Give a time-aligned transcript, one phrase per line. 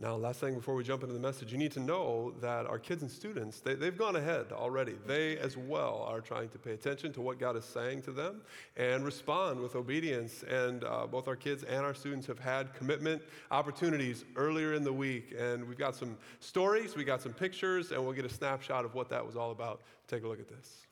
[0.00, 2.78] Now, last thing before we jump into the message, you need to know that our
[2.78, 4.94] kids and students, they, have gone ahead already.
[5.06, 8.40] They as well are trying to pay attention to what God is saying to them
[8.78, 10.42] and respond with obedience.
[10.44, 14.92] And uh, both our kids and our students have had commitment opportunities earlier in the
[14.92, 15.34] week.
[15.38, 18.94] And we've got some stories, we got some pictures, and we'll get a snapshot of
[18.94, 19.82] what that was all about.
[20.08, 20.86] Take a look at this.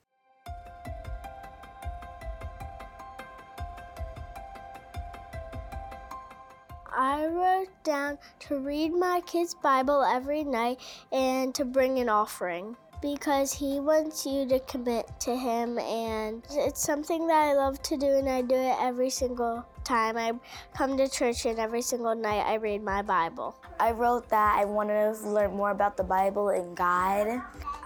[6.99, 10.81] I wrote down to read my kid's Bible every night
[11.13, 16.83] and to bring an offering because he wants you to commit to him and it's
[16.83, 20.33] something that I love to do and I do it every single time I
[20.75, 23.55] come to church and every single night I read my Bible.
[23.79, 27.41] I wrote that I wanted to learn more about the Bible and God.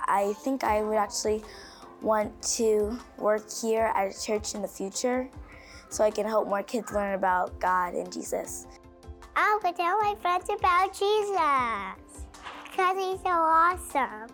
[0.06, 1.44] I think I would actually
[2.00, 5.28] want to work here at a church in the future
[5.90, 8.66] so I can help more kids learn about God and Jesus.
[9.34, 12.26] I would tell my friends about Jesus
[12.64, 14.28] because he's so awesome.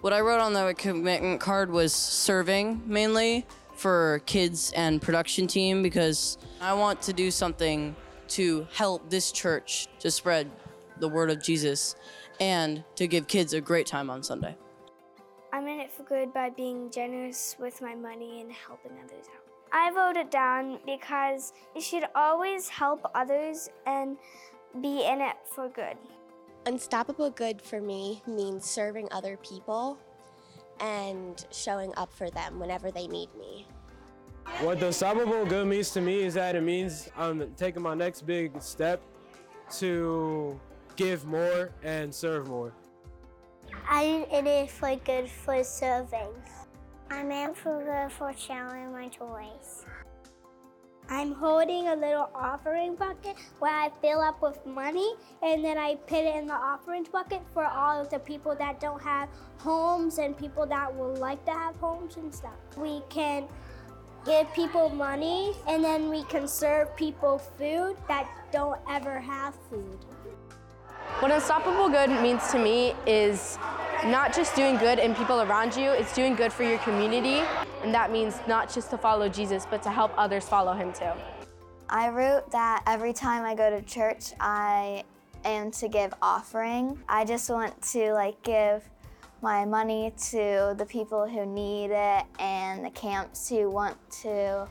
[0.00, 5.82] What I wrote on the commitment card was serving mainly for kids and production team
[5.82, 7.96] because I want to do something
[8.28, 10.50] to help this church to spread
[11.00, 11.96] the word of Jesus
[12.40, 14.56] and to give kids a great time on Sunday.
[15.52, 19.43] I'm in it for good by being generous with my money and helping others out.
[19.74, 24.16] I wrote it down because you should always help others and
[24.80, 25.96] be in it for good.
[26.64, 29.98] Unstoppable good for me means serving other people
[30.78, 33.66] and showing up for them whenever they need me.
[34.60, 38.22] What the unstoppable good means to me is that it means I'm taking my next
[38.22, 39.02] big step
[39.78, 40.58] to
[40.94, 42.72] give more and serve more.
[43.88, 46.28] I'm in it for good for serving.
[47.10, 49.84] I'm good for sharing my toys.
[51.10, 55.96] I'm holding a little offering bucket where I fill up with money and then I
[55.96, 60.18] put it in the offering bucket for all of the people that don't have homes
[60.18, 62.56] and people that would like to have homes and stuff.
[62.78, 63.46] We can
[64.24, 69.98] give people money and then we can serve people food that don't ever have food.
[71.20, 73.58] What unstoppable good means to me is
[74.04, 77.42] not just doing good in people around you, it's doing good for your community.
[77.82, 81.12] And that means not just to follow Jesus, but to help others follow him too.
[81.88, 85.04] I wrote that every time I go to church, I
[85.44, 86.98] am to give offering.
[87.08, 88.82] I just want to like give
[89.42, 94.66] my money to the people who need it and the camps who want to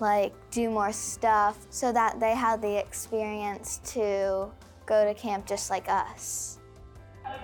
[0.00, 4.50] like do more stuff so that they have the experience to
[4.86, 6.58] go to camp just like us.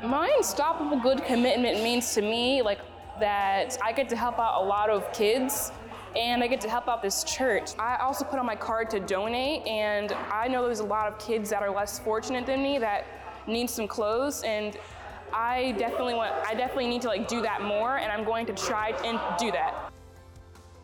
[0.02, 2.80] My unstoppable good commitment means to me like
[3.20, 5.72] that I get to help out a lot of kids
[6.16, 7.70] and I get to help out this church.
[7.78, 11.18] I also put on my card to donate and I know there's a lot of
[11.18, 13.06] kids that are less fortunate than me that
[13.46, 14.76] need some clothes and
[15.32, 18.52] I definitely want I definitely need to like do that more and I'm going to
[18.54, 19.92] try and do that.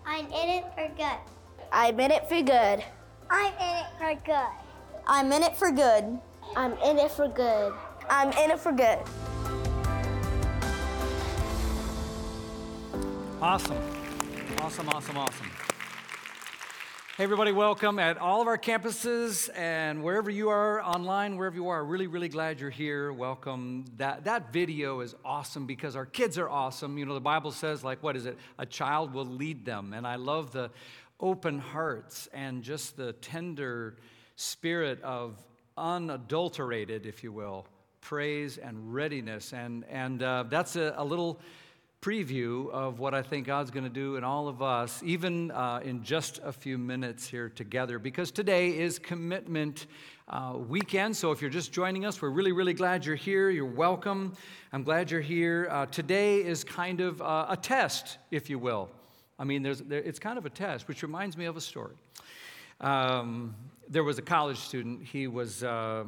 [0.05, 1.19] I'm in it for good.
[1.73, 2.85] I'm in it for good.
[3.29, 4.47] I'm in it for good.
[5.07, 6.21] I'm in it for good.
[6.59, 7.75] I'm in it for good.
[8.09, 8.99] I'm in it for good.
[13.43, 13.77] Awesome.
[14.61, 15.51] Awesome, awesome, awesome.
[17.19, 21.69] Hey, everybody, welcome at all of our campuses and wherever you are online, wherever you
[21.69, 21.85] are.
[21.85, 23.13] Really, really glad you're here.
[23.13, 23.85] Welcome.
[23.99, 26.97] That, that video is awesome because our kids are awesome.
[26.97, 28.39] You know, the Bible says, like, what is it?
[28.59, 29.93] A child will lead them.
[29.93, 30.71] And I love the
[31.21, 33.97] open hearts and just the tender
[34.37, 35.37] spirit of
[35.77, 37.67] unadulterated, if you will,
[38.01, 39.53] praise and readiness.
[39.53, 41.41] And, and uh, that's a, a, little
[42.01, 45.81] preview of what I think God's going to do in all of us, even uh,
[45.83, 49.87] in just a few minutes here together, because today is commitment.
[50.29, 51.17] Uh, weekend.
[51.17, 53.49] So, if you're just joining us, we're really, really glad you're here.
[53.49, 54.37] You're welcome.
[54.73, 55.69] I'm glad you're here.
[55.71, 58.91] Uh, today is kind of uh, a test, if you will.
[59.39, 61.95] I mean, there's, there, it's kind of a test, which reminds me of a story.
[62.81, 63.55] Um,
[63.89, 65.03] there was a college student.
[65.05, 66.05] He was, uh,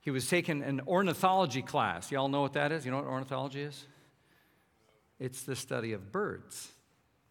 [0.00, 2.10] he was taking an ornithology class.
[2.10, 2.84] Y'all know what that is?
[2.84, 3.86] You know what ornithology is?
[5.18, 6.72] It's the study of birds.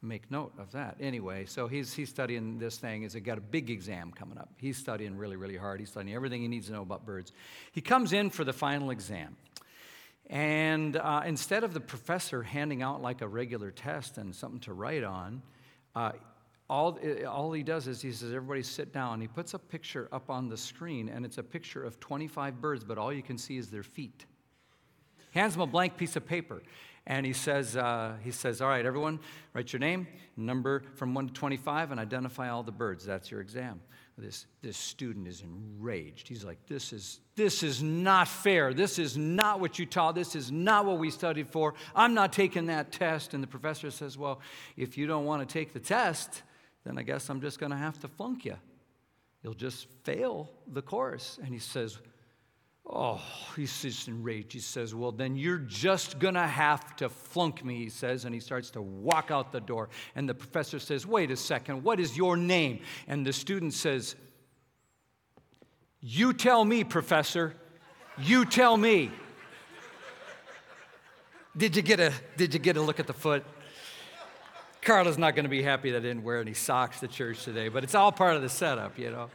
[0.01, 0.97] Make note of that.
[0.99, 3.01] Anyway, so he's, he's studying this thing.
[3.01, 4.49] He's got a big exam coming up.
[4.57, 5.79] He's studying really, really hard.
[5.79, 7.31] He's studying everything he needs to know about birds.
[7.71, 9.37] He comes in for the final exam.
[10.29, 14.73] And uh, instead of the professor handing out like a regular test and something to
[14.73, 15.41] write on,
[15.95, 16.11] uh,
[16.69, 19.21] all, all he does is he says, Everybody sit down.
[19.21, 22.83] He puts a picture up on the screen, and it's a picture of 25 birds,
[22.83, 24.25] but all you can see is their feet.
[25.31, 26.61] Hands him a blank piece of paper.
[27.09, 29.19] And he says, uh, he says, All right, everyone,
[29.53, 33.05] write your name, number from 1 to 25, and identify all the birds.
[33.05, 33.79] That's your exam.
[34.17, 36.27] This, this student is enraged.
[36.27, 38.73] He's like, this is, this is not fair.
[38.73, 40.15] This is not what you taught.
[40.15, 41.75] This is not what we studied for.
[41.95, 43.35] I'm not taking that test.
[43.35, 44.41] And the professor says, Well,
[44.75, 46.41] if you don't want to take the test,
[46.87, 48.55] then I guess I'm just going to have to flunk you.
[49.43, 51.37] You'll just fail the course.
[51.43, 51.97] And he says,
[52.89, 53.21] Oh,
[53.57, 54.53] he's just enraged.
[54.53, 58.23] He says, Well, then you're just going to have to flunk me, he says.
[58.23, 59.89] And he starts to walk out the door.
[60.15, 62.79] And the professor says, Wait a second, what is your name?
[63.07, 64.15] And the student says,
[65.99, 67.53] You tell me, professor.
[68.17, 69.11] You tell me.
[71.57, 73.43] Did you get a, did you get a look at the foot?
[74.87, 77.67] Carla's not going to be happy that I didn't wear any socks to church today,
[77.67, 79.29] but it's all part of the setup, you know.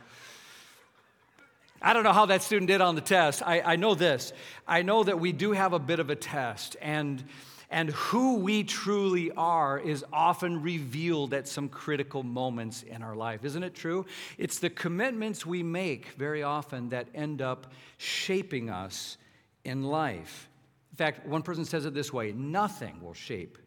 [1.83, 3.43] I don't know how that student did on the test.
[3.43, 4.33] I, I know this.
[4.67, 7.23] I know that we do have a bit of a test, and,
[7.71, 13.45] and who we truly are is often revealed at some critical moments in our life.
[13.45, 14.07] Isn't it true?
[14.39, 19.19] It's the commitments we make very often that end up shaping us
[19.65, 20.49] in life.
[20.93, 23.59] In fact, one person says it this way nothing will shape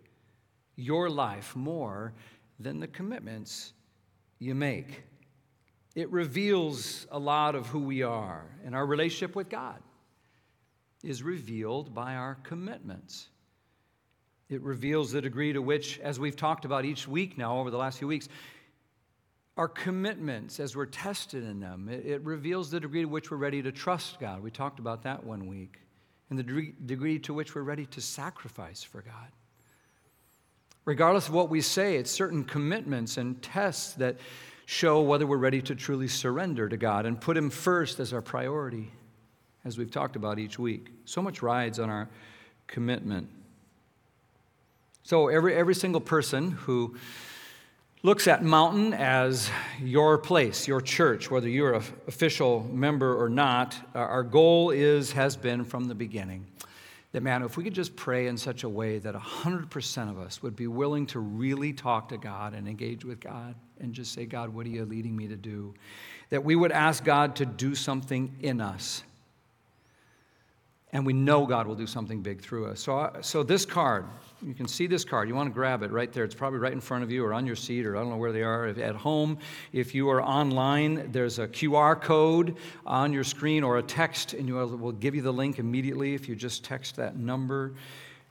[0.75, 2.13] your life more
[2.59, 3.73] than the commitments
[4.39, 5.03] you make.
[5.95, 9.81] It reveals a lot of who we are, and our relationship with God
[11.03, 13.29] is revealed by our commitments.
[14.49, 17.77] It reveals the degree to which, as we've talked about each week now over the
[17.77, 18.27] last few weeks,
[19.57, 23.37] our commitments, as we're tested in them, it, it reveals the degree to which we're
[23.37, 24.43] ready to trust God.
[24.43, 25.79] We talked about that one week.
[26.29, 29.31] And the degree, degree to which we're ready to sacrifice for God.
[30.85, 34.17] Regardless of what we say, it's certain commitments and tests that
[34.67, 38.21] show whether we're ready to truly surrender to God and put Him first as our
[38.21, 38.91] priority,
[39.63, 40.89] as we've talked about each week.
[41.05, 42.07] So much rides on our
[42.67, 43.27] commitment.
[45.01, 46.95] So, every, every single person who
[48.01, 49.49] looks at Mountain as
[49.79, 55.35] your place, your church, whether you're an official member or not, our goal is, has
[55.35, 56.45] been from the beginning
[57.15, 60.43] that, man, if we could just pray in such a way that 100% of us
[60.43, 64.25] would be willing to really talk to God and engage with God and just say,
[64.25, 65.73] God, what are you leading me to do?
[66.29, 69.01] That we would ask God to do something in us.
[70.95, 72.79] And we know God will do something big through us.
[72.79, 74.05] So, so this card,
[74.41, 75.27] you can see this card.
[75.27, 76.23] You want to grab it right there.
[76.23, 78.15] It's probably right in front of you or on your seat or I don't know
[78.15, 78.67] where they are.
[78.67, 79.37] If at home,
[79.73, 82.55] if you are online, there's a QR code
[82.85, 86.29] on your screen or a text, and you will give you the link immediately if
[86.29, 87.73] you just text that number.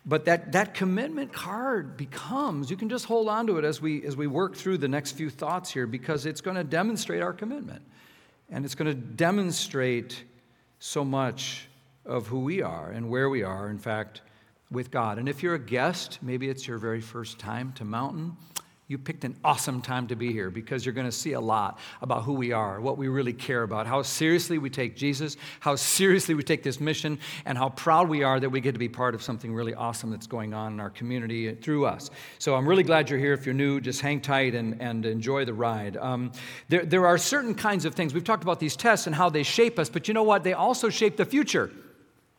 [0.07, 4.03] But that, that commitment card becomes, you can just hold on to it as we,
[4.07, 7.35] as we work through the next few thoughts here because it's going to demonstrate our
[7.35, 7.83] commitment.
[8.49, 10.25] And it's going to demonstrate
[10.79, 11.69] so much
[12.07, 13.69] of who we are and where we are.
[13.69, 14.23] In fact,
[14.71, 15.19] with God.
[15.19, 18.37] And if you're a guest, maybe it's your very first time to Mountain,
[18.87, 21.79] you picked an awesome time to be here because you're going to see a lot
[22.03, 25.75] about who we are, what we really care about, how seriously we take Jesus, how
[25.75, 28.91] seriously we take this mission, and how proud we are that we get to be
[28.91, 32.11] part of something really awesome that's going on in our community through us.
[32.39, 33.33] So I'm really glad you're here.
[33.33, 35.97] If you're new, just hang tight and, and enjoy the ride.
[35.97, 36.33] Um,
[36.69, 38.13] there, there are certain kinds of things.
[38.13, 40.45] We've talked about these tests and how they shape us, but you know what?
[40.45, 41.71] They also shape the future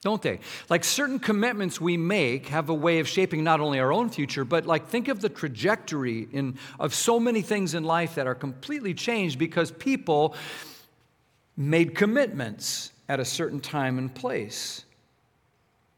[0.05, 0.39] don't they?
[0.69, 4.45] Like certain commitments we make have a way of shaping not only our own future,
[4.45, 8.35] but like think of the trajectory in, of so many things in life that are
[8.35, 10.35] completely changed because people
[11.57, 14.85] made commitments at a certain time and place.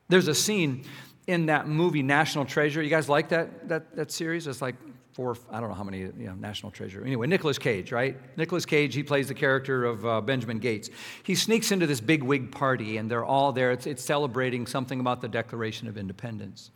[0.07, 0.85] There's a scene
[1.27, 2.81] in that movie National Treasure.
[2.81, 4.47] You guys like that, that, that series?
[4.47, 4.75] It's like
[5.17, 7.03] four, I don't know how many, you know, National Treasure.
[7.03, 8.15] Anyway, Nicolas Cage, right?
[8.37, 10.91] Nicolas Cage, he plays the character of uh, Benjamin Gates.
[11.23, 13.71] He sneaks into this big wig party, and they're all there.
[13.71, 16.69] It's, it's celebrating something about the Declaration of Independence.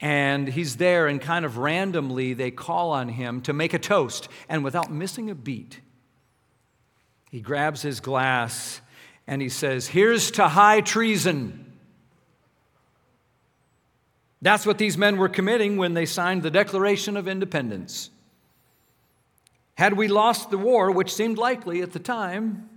[0.00, 4.28] And he's there, and kind of randomly, they call on him to make a toast.
[4.48, 5.80] And without missing a beat,
[7.32, 8.80] he grabs his glass
[9.26, 11.65] and he says, Here's to high treason.
[14.42, 18.10] That's what these men were committing when they signed the Declaration of Independence.
[19.76, 22.68] Had we lost the war, which seemed likely at the time,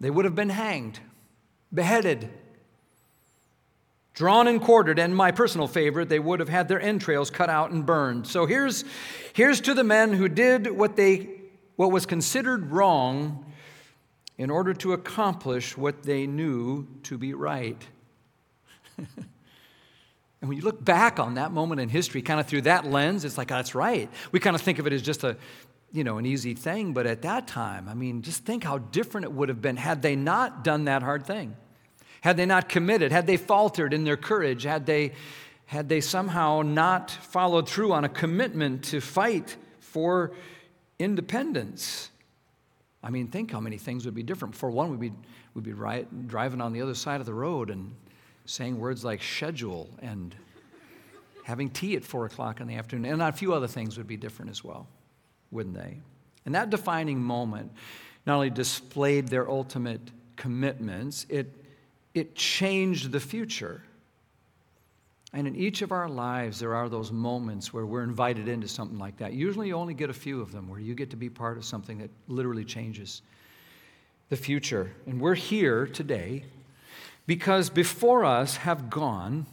[0.00, 1.00] they would have been hanged,
[1.72, 2.30] beheaded,
[4.14, 7.70] drawn and quartered, and my personal favorite, they would have had their entrails cut out
[7.70, 8.26] and burned.
[8.26, 8.84] So here's,
[9.34, 11.28] here's to the men who did what, they,
[11.76, 13.44] what was considered wrong
[14.38, 17.82] in order to accomplish what they knew to be right.
[20.40, 23.24] And when you look back on that moment in history, kind of through that lens,
[23.24, 24.10] it's like, oh, that's right.
[24.32, 25.36] We kind of think of it as just a,
[25.92, 26.94] you know, an easy thing.
[26.94, 30.00] But at that time, I mean, just think how different it would have been had
[30.00, 31.56] they not done that hard thing.
[32.22, 35.12] Had they not committed, had they faltered in their courage, had they,
[35.66, 40.32] had they somehow not followed through on a commitment to fight for
[40.98, 42.10] independence.
[43.02, 44.54] I mean, think how many things would be different.
[44.54, 45.12] For one, we'd be,
[45.54, 47.94] we'd be right, driving on the other side of the road and
[48.50, 50.34] saying words like schedule and
[51.44, 53.12] having tea at four o'clock in the afternoon.
[53.12, 54.88] And a few other things would be different as well,
[55.52, 55.98] wouldn't they?
[56.44, 57.70] And that defining moment
[58.26, 60.00] not only displayed their ultimate
[60.34, 61.54] commitments, it,
[62.12, 63.82] it changed the future.
[65.32, 68.98] And in each of our lives, there are those moments where we're invited into something
[68.98, 69.32] like that.
[69.32, 71.64] Usually, you only get a few of them where you get to be part of
[71.64, 73.22] something that literally changes
[74.28, 74.90] the future.
[75.06, 76.44] And we're here today
[77.30, 79.46] because before us have gone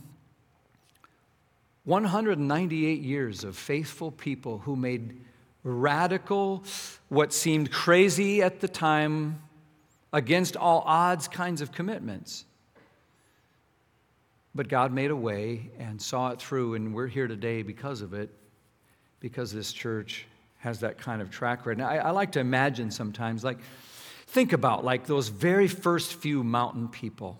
[1.84, 5.22] 198 years of faithful people who made
[5.62, 6.64] radical,
[7.10, 9.40] what seemed crazy at the time,
[10.12, 12.46] against all odds kinds of commitments.
[14.56, 18.16] But God made a way and saw it through, and we're here today because of
[18.16, 18.32] it,
[19.20, 20.26] because this church
[20.58, 21.78] has that kind of track record.
[21.78, 23.60] Now, I, I like to imagine sometimes, like,
[24.26, 27.40] think about like those very first few mountain people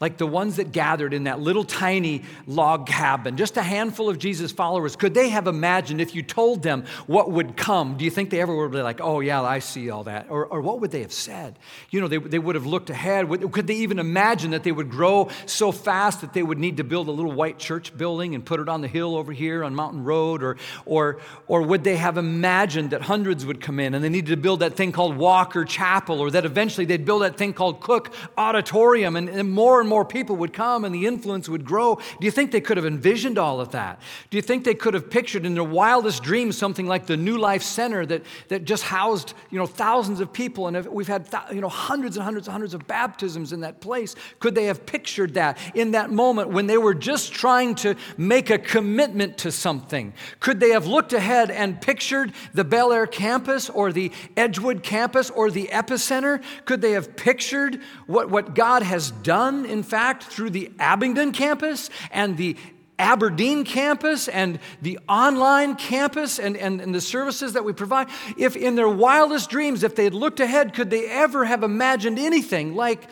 [0.00, 4.18] like the ones that gathered in that little tiny log cabin, just a handful of
[4.18, 7.96] Jesus' followers, could they have imagined if you told them what would come?
[7.96, 10.26] Do you think they ever would be like, oh, yeah, I see all that?
[10.28, 11.58] Or, or what would they have said?
[11.90, 13.28] You know, they, they would have looked ahead.
[13.52, 16.84] Could they even imagine that they would grow so fast that they would need to
[16.84, 19.74] build a little white church building and put it on the hill over here on
[19.74, 20.42] Mountain Road?
[20.42, 24.30] Or, or, or would they have imagined that hundreds would come in and they needed
[24.30, 27.80] to build that thing called Walker Chapel or that eventually they'd build that thing called
[27.80, 31.96] Cook Auditorium and, and more and more people would come and the influence would grow.
[31.96, 34.00] Do you think they could have envisioned all of that?
[34.30, 37.38] Do you think they could have pictured in their wildest dreams something like the New
[37.38, 41.60] Life Center that, that just housed you know, thousands of people and we've had you
[41.60, 44.14] know, hundreds and hundreds and hundreds of baptisms in that place?
[44.40, 48.50] Could they have pictured that in that moment when they were just trying to make
[48.50, 50.12] a commitment to something?
[50.40, 55.30] Could they have looked ahead and pictured the Bel Air campus or the Edgewood campus
[55.30, 56.42] or the epicenter?
[56.64, 61.90] Could they have pictured what, what God has done in fact, through the Abingdon campus
[62.10, 62.56] and the
[62.98, 68.54] Aberdeen campus and the online campus and, and, and, the services that we provide, if
[68.54, 72.76] in their wildest dreams, if they had looked ahead, could they ever have imagined anything
[72.76, 73.02] like,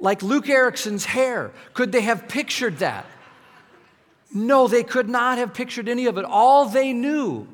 [0.00, 1.52] like Luke Erickson's hair?
[1.74, 3.04] Could they have pictured that?
[4.32, 6.24] No, they could not have pictured any of it.
[6.24, 7.46] All they knew,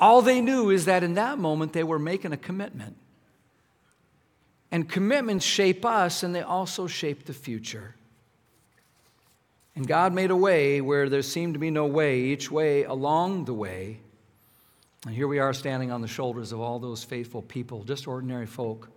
[0.00, 2.96] all they knew is that in that moment they were making a commitment.
[4.74, 7.94] And commitments shape us, and they also shape the future.
[9.76, 13.44] And God made a way where there seemed to be no way, each way along
[13.44, 14.00] the way.
[15.06, 18.46] And here we are standing on the shoulders of all those faithful people, just ordinary
[18.46, 18.90] folk,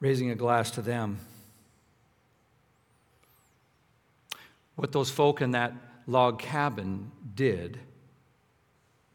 [0.00, 1.18] raising a glass to them.
[4.76, 5.74] What those folk in that
[6.06, 7.78] log cabin did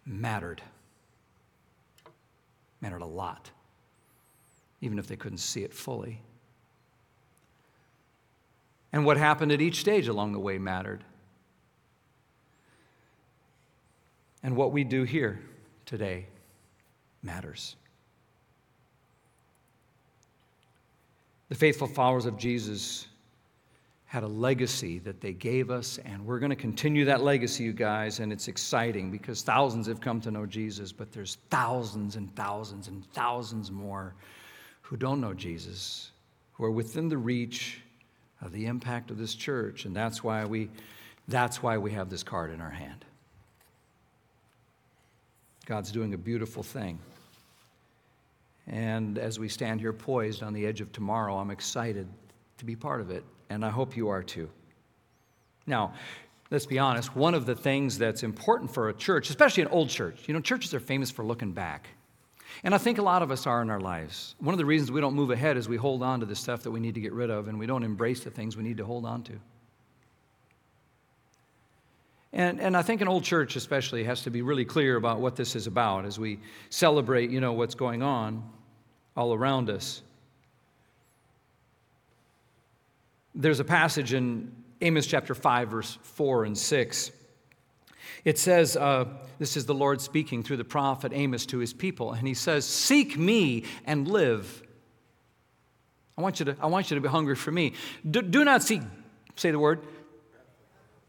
[0.05, 0.61] mattered.
[2.81, 3.49] Mattered a lot
[4.81, 6.21] even if they couldn't see it fully.
[8.91, 11.03] And what happened at each stage along the way mattered.
[14.41, 15.39] And what we do here
[15.86, 16.27] today
[17.21, 17.75] matters.
[21.50, 23.07] The faithful followers of Jesus
[24.05, 27.74] had a legacy that they gave us, and we're going to continue that legacy, you
[27.74, 32.36] guys, and it's exciting because thousands have come to know Jesus, but there's thousands and
[32.36, 34.15] thousands and thousands more
[34.89, 36.10] who don't know Jesus,
[36.53, 37.79] who are within the reach
[38.41, 39.86] of the impact of this church.
[39.86, 40.67] And that's why we,
[41.27, 43.05] that's why we have this card in our hand.
[45.67, 46.98] God's doing a beautiful thing.
[48.65, 52.08] And as we stand here poised on the edge of tomorrow, I'm excited
[52.58, 54.50] to be part of it, and I hope you are too.
[55.67, 55.93] Now,
[56.50, 59.89] let's be honest, one of the things that's important for a church, especially an old
[59.89, 61.89] church, you know, churches are famous for looking back.
[62.63, 64.36] And I think a lot of us are in our lives.
[64.39, 66.63] One of the reasons we don't move ahead is we hold on to the stuff
[66.63, 68.77] that we need to get rid of and we don't embrace the things we need
[68.77, 69.34] to hold on to.
[72.32, 75.36] And, and I think an old church, especially, has to be really clear about what
[75.36, 76.39] this is about as we
[76.70, 78.44] celebrate, you know, what's going on
[79.18, 80.01] all around us.
[83.34, 84.51] There's a passage in
[84.82, 87.12] Amos chapter 5, verse 4 and 6
[88.25, 89.05] it says, uh,
[89.39, 92.65] this is the Lord speaking through the prophet Amos to his people, and he says,
[92.65, 94.63] Seek me and live.
[96.17, 97.73] I want you to, I want you to be hungry for me.
[98.09, 98.81] Do, do not seek,
[99.37, 99.79] say the word,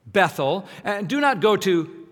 [0.07, 2.07] Bethel, and do not go to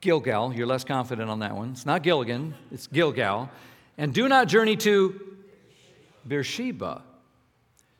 [0.00, 0.54] Gilgal.
[0.54, 1.72] You're less confident on that one.
[1.72, 3.50] It's not Gilgan, it's Gilgal.
[3.98, 5.20] And do not journey to
[6.26, 7.02] Beersheba.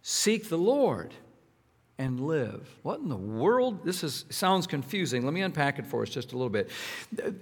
[0.00, 1.12] Seek the Lord
[2.00, 2.66] and live.
[2.82, 3.84] What in the world?
[3.84, 5.22] This is, sounds confusing.
[5.22, 6.70] Let me unpack it for us just a little bit.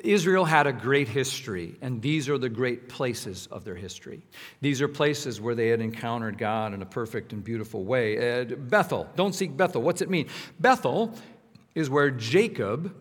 [0.00, 4.20] Israel had a great history, and these are the great places of their history.
[4.60, 8.44] These are places where they had encountered God in a perfect and beautiful way.
[8.46, 9.80] Bethel, don't seek Bethel.
[9.80, 10.26] What's it mean?
[10.58, 11.14] Bethel
[11.76, 12.92] is where Jacob,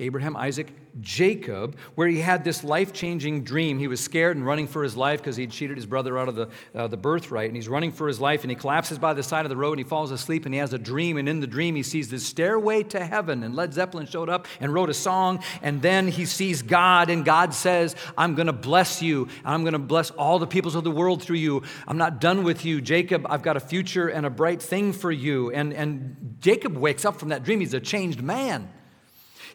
[0.00, 3.78] Abraham, Isaac, Jacob, where he had this life changing dream.
[3.78, 6.34] He was scared and running for his life because he'd cheated his brother out of
[6.34, 7.48] the, uh, the birthright.
[7.48, 9.72] And he's running for his life and he collapses by the side of the road
[9.72, 11.16] and he falls asleep and he has a dream.
[11.16, 13.42] And in the dream, he sees this stairway to heaven.
[13.42, 15.42] And Led Zeppelin showed up and wrote a song.
[15.62, 19.24] And then he sees God and God says, I'm going to bless you.
[19.44, 21.62] And I'm going to bless all the peoples of the world through you.
[21.86, 22.80] I'm not done with you.
[22.80, 25.50] Jacob, I've got a future and a bright thing for you.
[25.50, 27.60] And, and Jacob wakes up from that dream.
[27.60, 28.70] He's a changed man.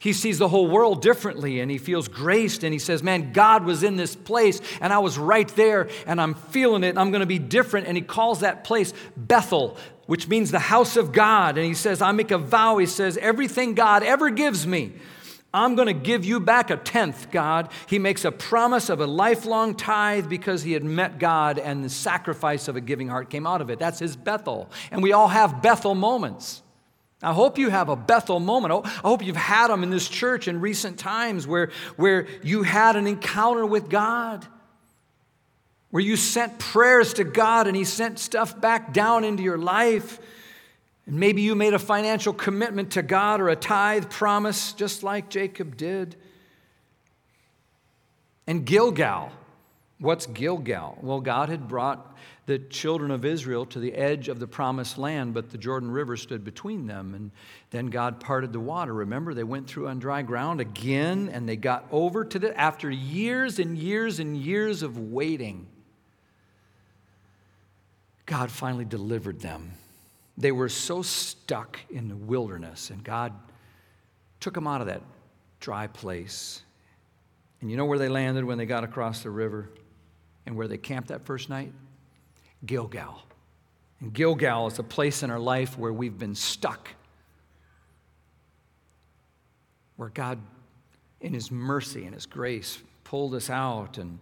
[0.01, 3.65] He sees the whole world differently and he feels graced and he says, Man, God
[3.65, 7.11] was in this place and I was right there and I'm feeling it and I'm
[7.11, 7.85] going to be different.
[7.85, 9.77] And he calls that place Bethel,
[10.07, 11.55] which means the house of God.
[11.55, 12.79] And he says, I make a vow.
[12.79, 14.93] He says, Everything God ever gives me.
[15.53, 17.71] I'm going to give you back a tenth, God.
[17.85, 21.89] He makes a promise of a lifelong tithe because he had met God and the
[21.89, 23.77] sacrifice of a giving heart came out of it.
[23.77, 24.71] That's his Bethel.
[24.89, 26.63] And we all have Bethel moments.
[27.23, 28.73] I hope you have a Bethel moment.
[28.73, 32.95] I hope you've had them in this church in recent times where, where you had
[32.95, 34.45] an encounter with God,
[35.91, 40.19] where you sent prayers to God and He sent stuff back down into your life.
[41.05, 45.29] And maybe you made a financial commitment to God or a tithe promise, just like
[45.29, 46.15] Jacob did.
[48.47, 49.31] And Gilgal.
[49.99, 50.97] What's Gilgal?
[51.01, 52.17] Well, God had brought
[52.51, 56.17] the children of Israel to the edge of the promised land, but the Jordan River
[56.17, 57.13] stood between them.
[57.13, 57.31] And
[57.69, 58.93] then God parted the water.
[58.93, 62.89] Remember, they went through on dry ground again, and they got over to the, after
[62.89, 65.65] years and years and years of waiting,
[68.25, 69.71] God finally delivered them.
[70.37, 73.31] They were so stuck in the wilderness, and God
[74.41, 75.03] took them out of that
[75.61, 76.63] dry place.
[77.61, 79.69] And you know where they landed when they got across the river
[80.45, 81.71] and where they camped that first night?
[82.65, 83.21] Gilgal.
[83.99, 86.89] And Gilgal is a place in our life where we've been stuck,
[89.95, 90.39] where God,
[91.19, 94.19] in His mercy and His grace, pulled us out and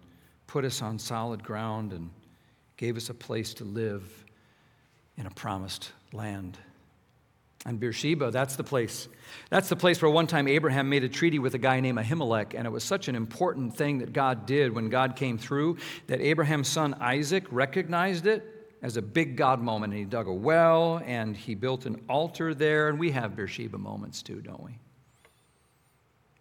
[0.47, 2.09] put us on solid ground and
[2.75, 4.25] gave us a place to live
[5.17, 6.57] in a promised land.
[7.65, 9.09] And Beersheba, that's the place.
[9.49, 12.53] That's the place where one time Abraham made a treaty with a guy named Abimelech,
[12.53, 16.21] and it was such an important thing that God did when God came through that
[16.21, 19.93] Abraham's son Isaac recognized it as a big God moment.
[19.93, 22.87] And he dug a well and he built an altar there.
[22.89, 24.79] And we have Beersheba moments too, don't we?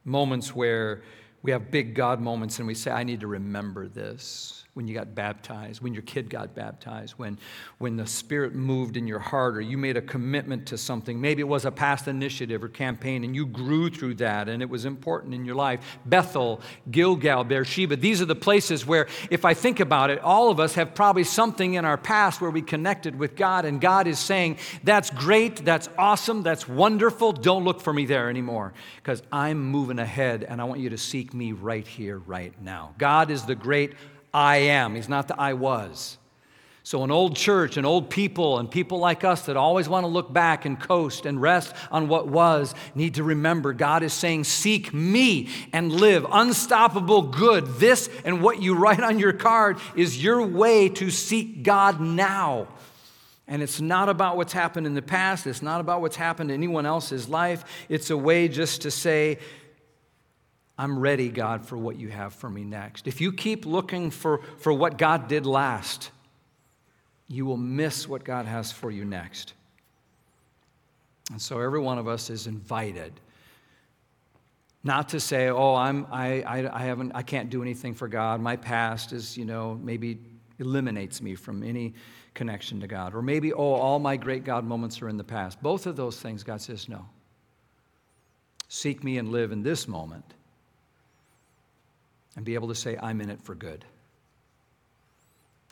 [0.04, 1.02] Moments where
[1.42, 4.94] we have big God moments and we say, I need to remember this when you
[4.94, 7.36] got baptized, when your kid got baptized, when,
[7.78, 11.20] when the Spirit moved in your heart, or you made a commitment to something.
[11.20, 14.70] Maybe it was a past initiative or campaign, and you grew through that, and it
[14.70, 15.80] was important in your life.
[16.06, 16.60] Bethel,
[16.92, 20.74] Gilgal, Beersheba, these are the places where, if I think about it, all of us
[20.74, 24.58] have probably something in our past where we connected with God, and God is saying,
[24.84, 27.32] That's great, that's awesome, that's wonderful.
[27.32, 30.98] Don't look for me there anymore, because I'm moving ahead, and I want you to
[30.98, 32.94] seek me right here, right now.
[32.96, 33.94] God is the great
[34.32, 34.94] I am.
[34.94, 36.18] He's not the I was.
[36.88, 40.08] So, an old church and old people and people like us that always want to
[40.08, 44.44] look back and coast and rest on what was need to remember God is saying,
[44.44, 46.24] Seek me and live.
[46.32, 47.66] Unstoppable good.
[47.74, 52.68] This and what you write on your card is your way to seek God now.
[53.46, 56.54] And it's not about what's happened in the past, it's not about what's happened in
[56.54, 57.64] anyone else's life.
[57.90, 59.40] It's a way just to say,
[60.78, 63.08] I'm ready, God, for what you have for me next.
[63.08, 66.12] If you keep looking for, for what God did last,
[67.26, 69.54] you will miss what God has for you next.
[71.32, 73.12] And so every one of us is invited
[74.84, 78.40] not to say, oh, I'm, I, I, I, haven't, I can't do anything for God.
[78.40, 80.18] My past is, you know, maybe
[80.60, 81.94] eliminates me from any
[82.34, 83.14] connection to God.
[83.14, 85.60] Or maybe, oh, all my great God moments are in the past.
[85.60, 87.04] Both of those things, God says, no.
[88.68, 90.34] Seek me and live in this moment
[92.38, 93.84] and be able to say, I'm in it for good.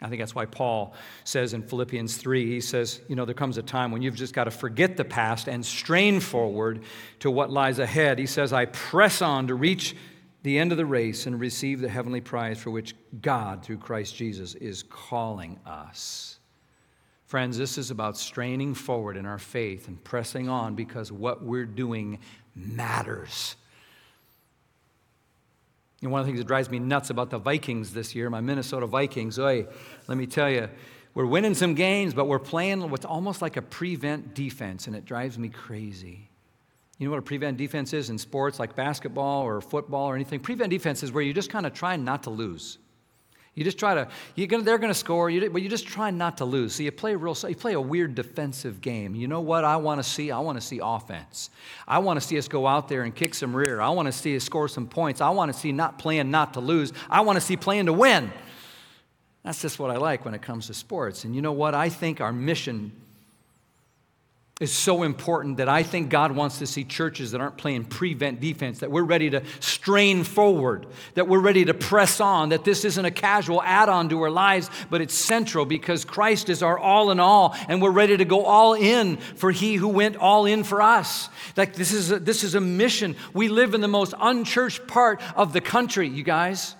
[0.03, 3.57] I think that's why Paul says in Philippians 3, he says, You know, there comes
[3.57, 6.83] a time when you've just got to forget the past and strain forward
[7.21, 8.19] to what lies ahead.
[8.19, 9.95] He says, I press on to reach
[10.43, 14.17] the end of the race and receive the heavenly prize for which God, through Christ
[14.17, 16.41] Jesus, is calling us.
[17.27, 21.65] Friends, this is about straining forward in our faith and pressing on because what we're
[21.65, 22.19] doing
[22.57, 23.55] matters.
[26.11, 28.87] One of the things that drives me nuts about the Vikings this year, my Minnesota
[28.87, 29.67] Vikings, oy,
[30.07, 30.69] let me tell you,
[31.15, 35.05] we're winning some games, but we're playing what's almost like a prevent defense, and it
[35.05, 36.31] drives me crazy.
[36.99, 40.41] You know what a prevent defense is in sports like basketball or football or anything?
[40.41, 42.79] Prevent defense is where you just kind of try not to lose.
[43.57, 44.07] You just try to,
[44.47, 46.75] gonna, they're going to score, you, but you just try not to lose.
[46.75, 49.15] So you play real, you play a weird defensive game.
[49.15, 50.31] You know what I want to see?
[50.31, 51.49] I want to see offense.
[51.89, 53.81] I want to see us go out there and kick some rear.
[53.81, 55.23] I want to see us score some points.
[55.23, 56.93] I want to see not playing not to lose.
[57.09, 58.31] I want to see playing to win.
[59.43, 61.25] That's just what I like when it comes to sports.
[61.25, 61.75] And you know what?
[61.75, 62.93] I think our mission
[64.59, 68.41] is so important that I think God wants to see churches that aren't playing prevent
[68.41, 72.87] defense, that we're ready to strain forward, that we're ready to press on, that this
[72.87, 76.79] isn't a casual add on to our lives, but it's central because Christ is our
[76.79, 80.47] all in all, and we're ready to go all in for He who went all
[80.47, 81.29] in for us.
[81.55, 83.15] Like this is a, this is a mission.
[83.35, 86.75] We live in the most unchurched part of the country, you guys.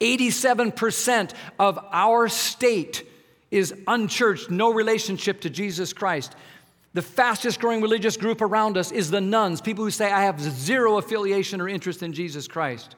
[0.00, 3.08] 87% of our state
[3.52, 6.34] is unchurched, no relationship to Jesus Christ.
[6.94, 10.40] The fastest growing religious group around us is the nones, people who say, I have
[10.40, 12.96] zero affiliation or interest in Jesus Christ.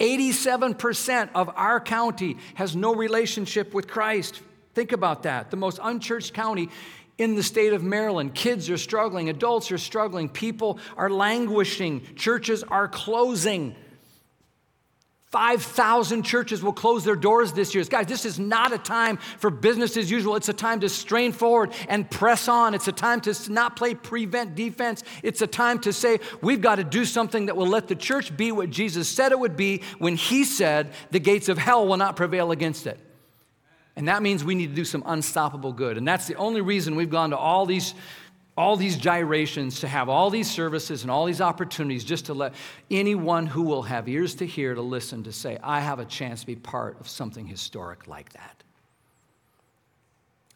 [0.00, 4.42] 87% of our county has no relationship with Christ.
[4.74, 5.50] Think about that.
[5.50, 6.68] The most unchurched county
[7.16, 8.34] in the state of Maryland.
[8.34, 13.74] Kids are struggling, adults are struggling, people are languishing, churches are closing.
[15.30, 17.84] 5,000 churches will close their doors this year.
[17.84, 20.36] Guys, this is not a time for business as usual.
[20.36, 22.72] It's a time to strain forward and press on.
[22.72, 25.04] It's a time to not play prevent defense.
[25.22, 28.34] It's a time to say, we've got to do something that will let the church
[28.38, 31.98] be what Jesus said it would be when he said, the gates of hell will
[31.98, 32.98] not prevail against it.
[33.96, 35.98] And that means we need to do some unstoppable good.
[35.98, 37.94] And that's the only reason we've gone to all these
[38.58, 42.54] all these gyrations, to have all these services and all these opportunities just to let
[42.90, 46.40] anyone who will have ears to hear, to listen, to say, I have a chance
[46.40, 48.64] to be part of something historic like that.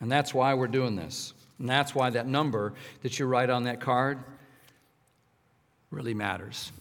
[0.00, 1.32] And that's why we're doing this.
[1.60, 4.18] And that's why that number that you write on that card
[5.92, 6.72] really matters.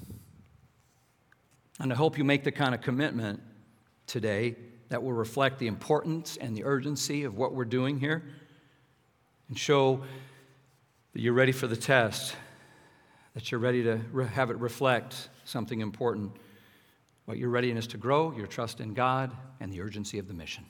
[1.79, 3.39] And I hope you make the kind of commitment
[4.07, 4.55] today
[4.89, 8.23] that will reflect the importance and the urgency of what we're doing here
[9.49, 10.01] and show
[11.13, 12.35] that you're ready for the test,
[13.33, 16.31] that you're ready to re- have it reflect something important.
[17.25, 20.65] What your readiness to grow, your trust in God, and the urgency of the mission.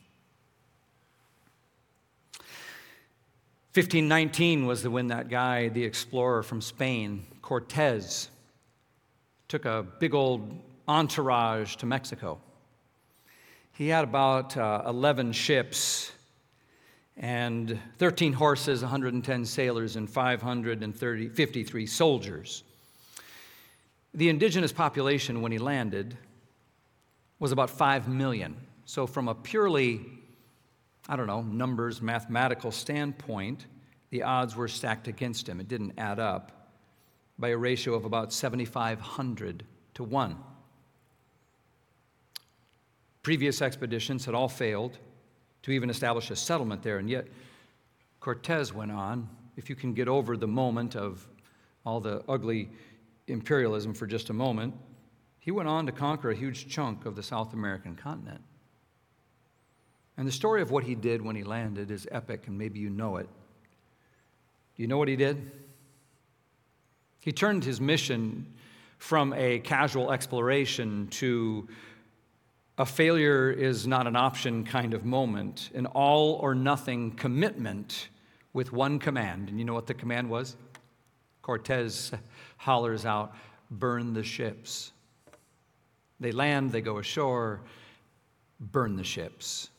[3.74, 8.30] 1519 was the when that guy, the explorer from Spain, Cortez,
[9.48, 12.38] took a big old entourage to Mexico.
[13.72, 16.12] He had about uh, 11 ships
[17.18, 22.64] and 13 horses, 110 sailors, and 553 soldiers.
[24.14, 26.18] The indigenous population, when he landed,
[27.40, 28.56] was about 5 million.
[28.86, 30.02] So, from a purely,
[31.08, 33.66] I don't know, numbers, mathematical standpoint,
[34.10, 35.60] the odds were stacked against him.
[35.60, 36.52] It didn't add up
[37.40, 39.64] by a ratio of about 7,500
[39.96, 40.36] to 1.
[43.24, 44.98] Previous expeditions had all failed
[45.64, 46.98] to even establish a settlement there.
[46.98, 47.28] And yet,
[48.20, 49.30] Cortez went on.
[49.58, 51.28] If you can get over the moment of
[51.86, 52.70] all the ugly
[53.28, 54.74] imperialism for just a moment,
[55.40, 58.42] he went on to conquer a huge chunk of the South American continent.
[60.18, 62.90] And the story of what he did when he landed is epic, and maybe you
[62.90, 63.28] know it.
[64.76, 65.52] Do you know what he did?
[67.22, 68.46] He turned his mission
[68.98, 71.68] from a casual exploration to
[72.82, 78.10] a failure is not an option kind of moment, an all or nothing commitment
[78.54, 79.50] with one command.
[79.50, 80.56] And you know what the command was?
[81.44, 82.12] Cortez
[82.58, 83.36] hollers out,
[83.70, 84.94] burn the ships.
[86.20, 87.62] They land, they go ashore,
[88.60, 89.70] burn the ships.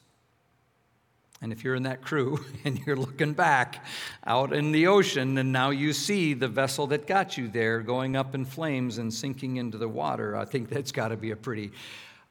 [1.41, 3.85] And if you're in that crew and you're looking back
[4.25, 8.15] out in the ocean, and now you see the vessel that got you there going
[8.15, 11.37] up in flames and sinking into the water, I think that's got to be a
[11.37, 11.73] pretty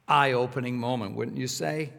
[0.08, 1.90] eye opening moment, wouldn't you say?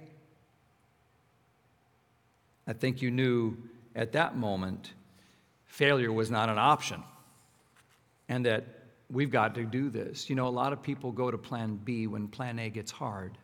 [2.67, 3.57] I think you knew
[3.95, 4.93] at that moment
[5.65, 7.03] failure was not an option
[8.29, 8.65] and that
[9.09, 10.29] we've got to do this.
[10.29, 13.37] You know, a lot of people go to plan B when plan A gets hard.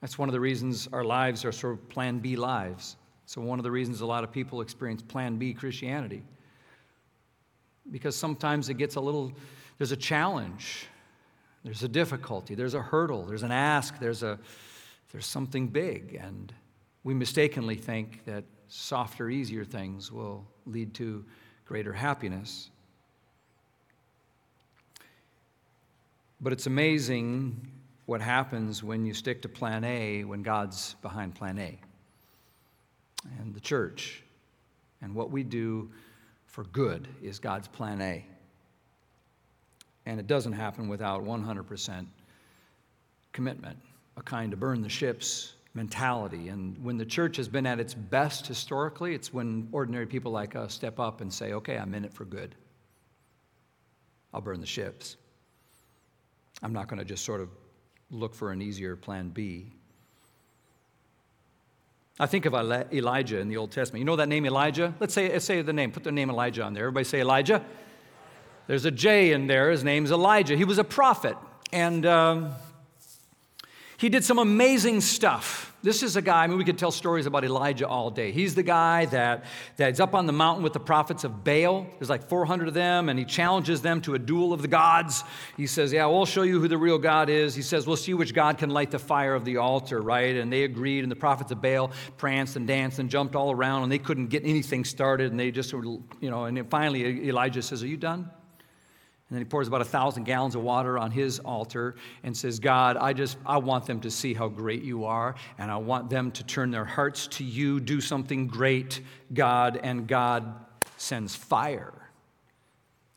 [0.00, 2.96] That's one of the reasons our lives are sort of plan B lives.
[3.26, 6.22] So, one of the reasons a lot of people experience plan B Christianity.
[7.90, 9.32] Because sometimes it gets a little,
[9.76, 10.86] there's a challenge
[11.64, 14.38] there's a difficulty, there's a hurdle, there's an ask, there's, a,
[15.12, 16.18] there's something big.
[16.20, 16.52] And
[17.04, 21.24] we mistakenly think that softer, easier things will lead to
[21.64, 22.70] greater happiness.
[26.40, 27.68] But it's amazing
[28.06, 31.78] what happens when you stick to plan A when God's behind plan A.
[33.40, 34.22] And the church
[35.02, 35.90] and what we do
[36.46, 38.24] for good is God's plan A.
[40.08, 42.06] And it doesn't happen without 100%
[43.34, 43.76] commitment,
[44.16, 46.48] a kind of burn the ships mentality.
[46.48, 50.56] And when the church has been at its best historically, it's when ordinary people like
[50.56, 52.54] us step up and say, okay, I'm in it for good.
[54.32, 55.18] I'll burn the ships.
[56.62, 57.50] I'm not going to just sort of
[58.10, 59.66] look for an easier plan B.
[62.18, 64.00] I think of Elijah in the Old Testament.
[64.00, 64.94] You know that name Elijah?
[65.00, 65.92] Let's say, say the name.
[65.92, 66.84] Put the name Elijah on there.
[66.84, 67.62] Everybody say Elijah.
[68.68, 69.70] There's a J in there.
[69.70, 70.56] His name's Elijah.
[70.56, 71.36] He was a prophet.
[71.72, 72.52] And um,
[73.96, 75.74] he did some amazing stuff.
[75.82, 78.32] This is a guy, I mean, we could tell stories about Elijah all day.
[78.32, 79.44] He's the guy that,
[79.76, 81.86] that's up on the mountain with the prophets of Baal.
[81.98, 85.22] There's like 400 of them, and he challenges them to a duel of the gods.
[85.56, 87.54] He says, Yeah, we'll show you who the real God is.
[87.54, 90.36] He says, We'll see which God can light the fire of the altar, right?
[90.36, 93.84] And they agreed, and the prophets of Baal pranced and danced and jumped all around,
[93.84, 97.84] and they couldn't get anything started, and they just, you know, and finally Elijah says,
[97.84, 98.30] Are you done?
[99.28, 102.58] And then he pours about a thousand gallons of water on his altar and says,
[102.58, 106.08] God, I just, I want them to see how great you are, and I want
[106.08, 109.02] them to turn their hearts to you, do something great,
[109.34, 109.78] God.
[109.82, 110.54] And God
[110.96, 111.92] sends fire.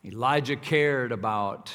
[0.04, 1.72] Elijah cared about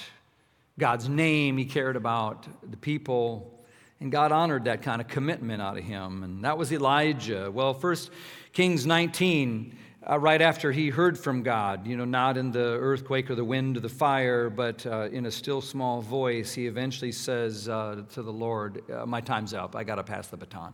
[0.78, 3.64] God's name, he cared about the people,
[4.00, 6.22] and God honored that kind of commitment out of him.
[6.22, 7.50] And that was Elijah.
[7.50, 8.10] Well, First
[8.52, 9.74] Kings 19
[10.08, 13.44] uh, right after he heard from God, you know, not in the earthquake or the
[13.44, 18.02] wind or the fire, but uh, in a still small voice, he eventually says uh,
[18.12, 19.74] to the Lord, uh, My time's up.
[19.74, 20.72] I got to pass the baton.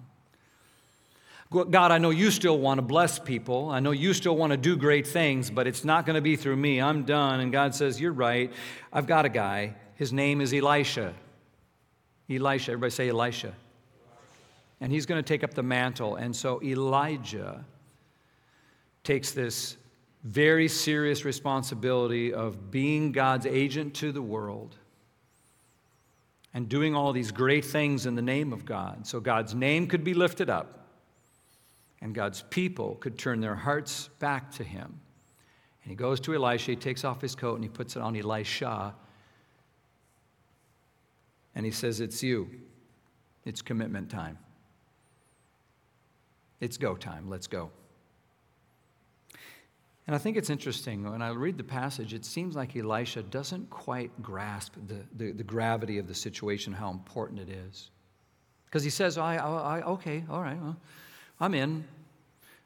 [1.51, 3.69] God, I know you still want to bless people.
[3.69, 6.37] I know you still want to do great things, but it's not going to be
[6.37, 6.81] through me.
[6.81, 7.41] I'm done.
[7.41, 8.53] And God says, You're right.
[8.93, 9.75] I've got a guy.
[9.97, 11.15] His name is Elisha.
[12.31, 12.73] Elisha.
[12.73, 13.55] Everybody say Elisha.
[14.81, 16.17] And he's going to take up the mantle.
[16.17, 17.65] And so Elijah
[19.05, 19.77] takes this
[20.25, 24.77] very serious responsibility of being God's agent to the world
[26.55, 29.07] and doing all these great things in the name of God.
[29.07, 30.87] So God's name could be lifted up
[32.01, 35.01] and God's people could turn their hearts back to Him.
[35.83, 38.17] And he goes to Elisha, he takes off his coat and he puts it on
[38.17, 38.95] Elisha.
[41.55, 42.49] And he says, It's you.
[43.45, 44.39] It's commitment time.
[46.61, 47.29] It's go time.
[47.29, 47.71] Let's go.
[50.07, 53.71] And I think it's interesting, when I read the passage, it seems like Elisha doesn't
[53.71, 57.91] quite grasp the, the, the gravity of the situation, how important it is.
[58.67, 60.77] Because he says, I, I, I, okay, all right, well,
[61.39, 61.85] I'm in.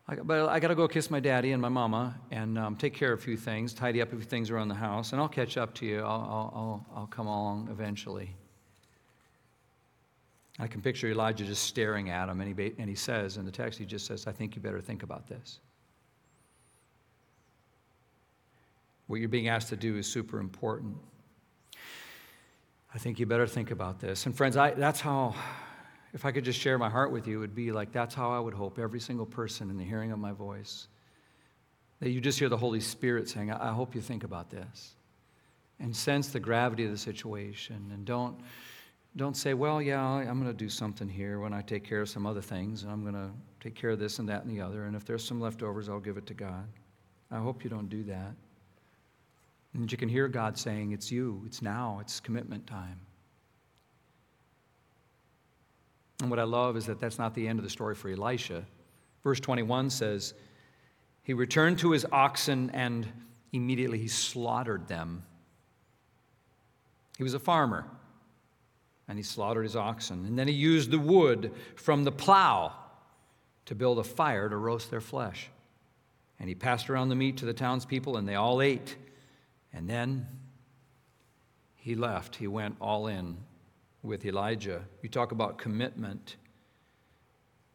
[0.09, 2.95] I, but I got to go kiss my daddy and my mama and um, take
[2.95, 5.29] care of a few things, tidy up a few things around the house, and I'll
[5.29, 6.01] catch up to you.
[6.01, 8.31] I'll, I'll, I'll, I'll come along eventually.
[10.59, 13.51] I can picture Elijah just staring at him, and he, and he says in the
[13.51, 15.61] text, he just says, I think you better think about this.
[19.07, 20.97] What you're being asked to do is super important.
[22.95, 24.27] I think you better think about this.
[24.27, 25.35] And friends, I, that's how,
[26.13, 28.31] if I could just share my heart with you, it would be like that's how
[28.33, 30.89] I would hope every single person in the hearing of my voice,
[32.01, 34.95] that you just hear the Holy Spirit saying, I, I hope you think about this
[35.79, 38.39] and sense the gravity of the situation and don't
[39.17, 42.09] don't say, well, yeah, I'm going to do something here when I take care of
[42.09, 44.61] some other things, and I'm going to take care of this and that and the
[44.63, 46.69] other, and if there's some leftovers, I'll give it to God.
[47.31, 48.35] I hope you don't do that.
[49.77, 52.99] And you can hear God saying, It's you, it's now, it's commitment time.
[56.21, 58.65] And what I love is that that's not the end of the story for Elisha.
[59.23, 60.33] Verse 21 says,
[61.23, 63.07] He returned to his oxen and
[63.53, 65.23] immediately he slaughtered them.
[67.19, 67.85] He was a farmer
[69.09, 70.25] and he slaughtered his oxen.
[70.25, 72.73] And then he used the wood from the plow
[73.67, 75.51] to build a fire to roast their flesh.
[76.41, 78.97] And he passed around the meat to the townspeople, and they all ate.
[79.77, 80.27] And then
[81.75, 82.35] he left.
[82.35, 83.37] He went all in
[84.03, 84.83] with Elijah.
[85.03, 86.37] You talk about commitment.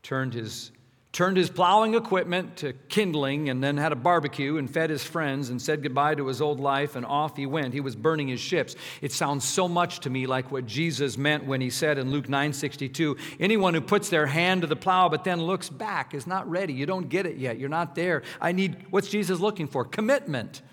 [0.02, 0.72] Turned his,
[1.12, 5.52] turned his plowing equipment to kindling and then had a barbecue and fed his friends
[5.52, 7.72] and said goodbye to his old life and off he went.
[7.72, 8.76] He was burning his ships.
[9.04, 12.26] It sounds so much to me like what Jesus meant when he said in Luke
[12.28, 16.50] 9:62, anyone who puts their hand to the plow but then looks back is not
[16.50, 16.74] ready.
[16.74, 17.60] You don't get it yet.
[17.60, 18.24] You're not there.
[18.42, 19.86] I need what's Jesus looking for?
[19.86, 20.64] Commitment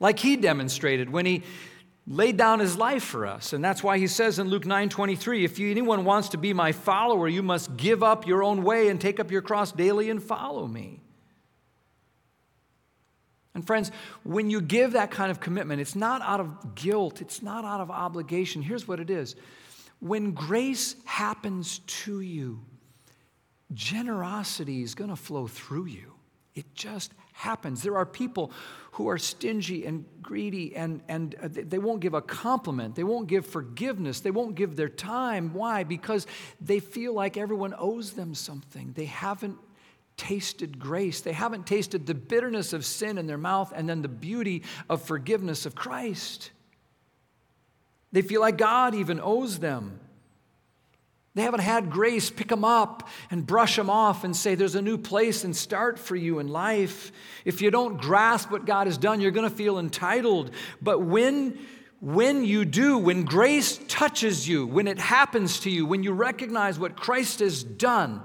[0.00, 1.42] like he demonstrated when he
[2.06, 3.52] laid down his life for us.
[3.52, 6.72] And that's why he says in Luke 9 23, if anyone wants to be my
[6.72, 10.22] follower, you must give up your own way and take up your cross daily and
[10.22, 11.00] follow me.
[13.54, 13.90] And friends,
[14.22, 17.80] when you give that kind of commitment, it's not out of guilt, it's not out
[17.80, 18.62] of obligation.
[18.62, 19.34] Here's what it is
[20.00, 22.60] When grace happens to you,
[23.74, 26.14] generosity is going to flow through you.
[26.54, 27.82] It just happens.
[27.82, 28.50] There are people
[28.92, 32.96] who are stingy and greedy and, and uh, they won't give a compliment.
[32.96, 34.18] They won't give forgiveness.
[34.18, 35.54] They won't give their time.
[35.54, 35.84] Why?
[35.84, 36.26] Because
[36.60, 38.92] they feel like everyone owes them something.
[38.96, 39.56] They haven't
[40.16, 41.20] tasted grace.
[41.20, 45.00] They haven't tasted the bitterness of sin in their mouth and then the beauty of
[45.00, 46.50] forgiveness of Christ.
[48.10, 50.00] They feel like God even owes them.
[51.38, 54.82] They haven't had grace pick them up and brush them off and say, There's a
[54.82, 57.12] new place and start for you in life.
[57.44, 60.50] If you don't grasp what God has done, you're going to feel entitled.
[60.82, 61.58] But when
[62.00, 66.78] when you do, when grace touches you, when it happens to you, when you recognize
[66.78, 68.22] what Christ has done,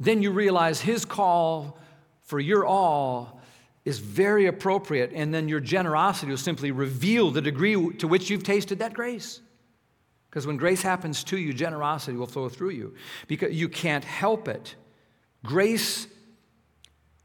[0.00, 1.78] then you realize His call
[2.22, 3.40] for your all
[3.84, 8.42] is very appropriate, and then your generosity will simply reveal the degree to which you've
[8.42, 9.40] tasted that grace.
[10.28, 12.94] Because when grace happens to you, generosity will flow through you
[13.26, 14.74] because you can't help it.
[15.44, 16.06] Grace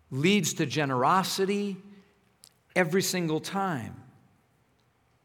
[0.09, 1.77] leads to generosity
[2.75, 3.95] every single time.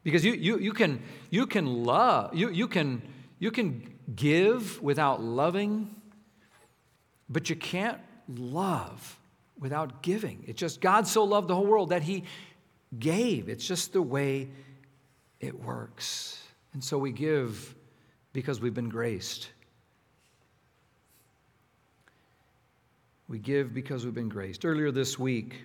[0.03, 3.03] Because you, you, you, can, you can love, you, you, can,
[3.38, 5.95] you can give without loving,
[7.29, 9.19] but you can't love
[9.59, 10.45] without giving.
[10.47, 12.25] It's just God so loved the whole world that He
[12.99, 13.49] gave.
[13.49, 14.49] It's just the way
[15.41, 16.38] it works.
[16.79, 17.75] And so we give
[18.33, 19.51] because we've been graced.
[23.27, 24.64] We give because we've been graced.
[24.64, 25.64] Earlier this week,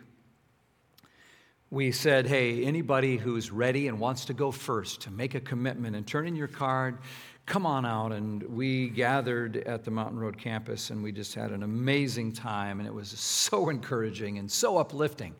[1.69, 5.95] we said, hey, anybody who's ready and wants to go first to make a commitment
[5.95, 6.97] and turn in your card,
[7.45, 8.12] come on out.
[8.12, 12.80] And we gathered at the Mountain Road campus and we just had an amazing time.
[12.80, 15.36] And it was so encouraging and so uplifting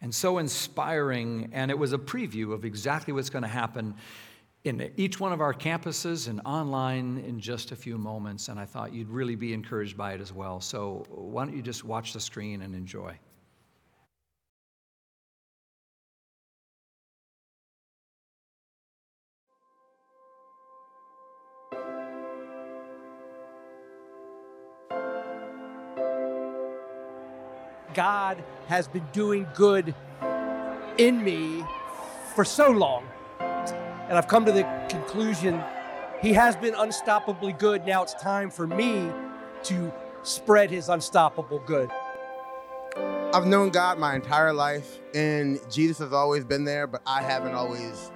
[0.00, 1.50] and so inspiring.
[1.52, 3.94] And it was a preview of exactly what's going to happen
[4.64, 8.64] in each one of our campuses and online in just a few moments, and I
[8.64, 10.60] thought you'd really be encouraged by it as well.
[10.60, 13.18] So, why don't you just watch the screen and enjoy?
[27.94, 29.94] God has been doing good
[30.98, 31.62] in me
[32.34, 33.04] for so long
[34.08, 35.62] and I've come to the conclusion
[36.22, 37.84] he has been unstoppably good.
[37.84, 39.10] Now it's time for me
[39.64, 41.90] to spread his unstoppable good.
[43.34, 47.54] I've known God my entire life, and Jesus has always been there, but I haven't
[47.54, 48.12] always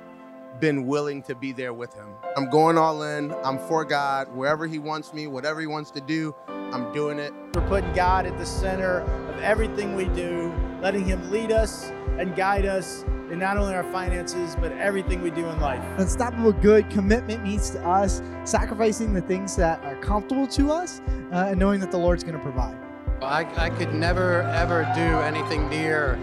[0.61, 2.07] been willing to be there with him.
[2.37, 3.35] I'm going all in.
[3.43, 4.35] I'm for God.
[4.35, 7.33] Wherever he wants me, whatever he wants to do, I'm doing it.
[7.55, 12.37] We're putting God at the center of everything we do, letting him lead us and
[12.37, 15.83] guide us in not only our finances, but everything we do in life.
[15.99, 21.01] Unstoppable good commitment means to us sacrificing the things that are comfortable to us
[21.33, 22.77] uh, and knowing that the Lord's going to provide.
[23.23, 26.17] I, I could never, ever do anything near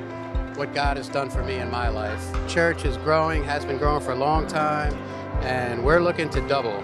[0.56, 2.24] what God has done for me in my life.
[2.48, 4.94] Church is growing, has been growing for a long time,
[5.42, 6.84] and we're looking to double.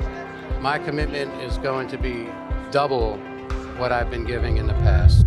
[0.60, 2.28] My commitment is going to be
[2.72, 3.18] double
[3.78, 5.26] what I've been giving in the past.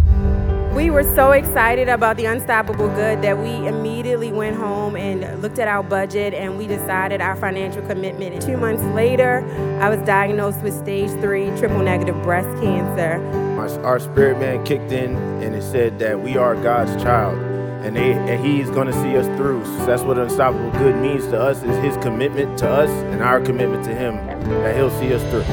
[0.74, 5.58] We were so excited about the Unstoppable Good that we immediately went home and looked
[5.58, 8.32] at our budget and we decided our financial commitment.
[8.32, 9.44] And two months later,
[9.82, 13.22] I was diagnosed with stage three triple negative breast cancer.
[13.60, 17.36] Our, our spirit man kicked in and it said that we are God's child
[17.84, 19.66] and, they, and he's going to see us through.
[19.66, 23.42] So that's what unstoppable good means to us is his commitment to us and our
[23.42, 24.16] commitment to him
[24.62, 25.44] that he'll see us through.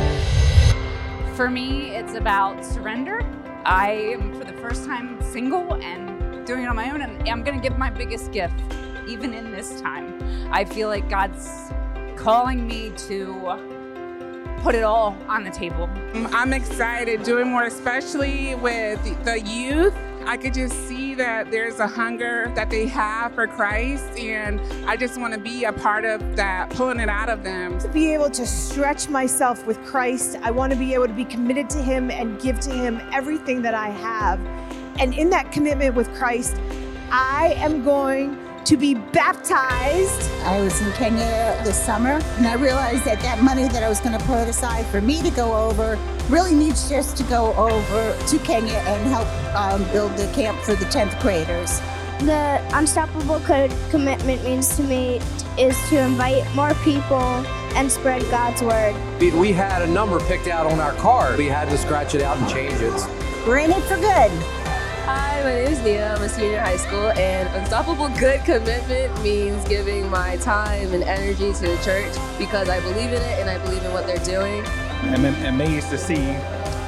[1.36, 3.19] For me, it's about surrender
[3.66, 7.44] I am for the first time single and doing it on my own, and I'm
[7.44, 8.60] going to give my biggest gift,
[9.08, 10.22] even in this time.
[10.52, 11.72] I feel like God's
[12.16, 15.90] calling me to put it all on the table.
[16.34, 19.96] I'm excited doing more, especially with the youth
[20.26, 24.96] I could just see that there's a hunger that they have for Christ, and I
[24.96, 27.78] just want to be a part of that, pulling it out of them.
[27.80, 31.26] To be able to stretch myself with Christ, I want to be able to be
[31.26, 34.40] committed to Him and give to Him everything that I have.
[34.98, 36.56] And in that commitment with Christ,
[37.12, 38.38] I am going
[38.70, 40.30] to be baptized.
[40.44, 44.00] I was in Kenya this summer, and I realized that that money that I was
[44.00, 45.98] going to put aside for me to go over
[46.30, 50.76] really needs just to go over to Kenya and help um, build the camp for
[50.76, 51.80] the 10th graders.
[52.20, 53.40] The unstoppable
[53.90, 55.20] commitment means to me
[55.58, 57.18] is to invite more people
[57.74, 58.94] and spread God's word.
[59.20, 61.40] We had a number picked out on our card.
[61.40, 62.94] We had to scratch it out and change it.
[63.48, 64.59] We're in it for good.
[65.12, 66.14] Hi, my name is Nia.
[66.14, 71.04] I'm a senior in high school, and unstoppable good commitment means giving my time and
[71.04, 74.24] energy to the church because I believe in it and I believe in what they're
[74.24, 74.64] doing.
[75.02, 76.34] I'm amazed to see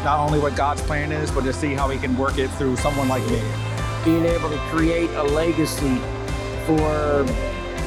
[0.04, 2.76] not only what God's plan is, but to see how He can work it through
[2.76, 3.42] someone like me.
[4.06, 5.96] Being able to create a legacy
[6.68, 7.26] for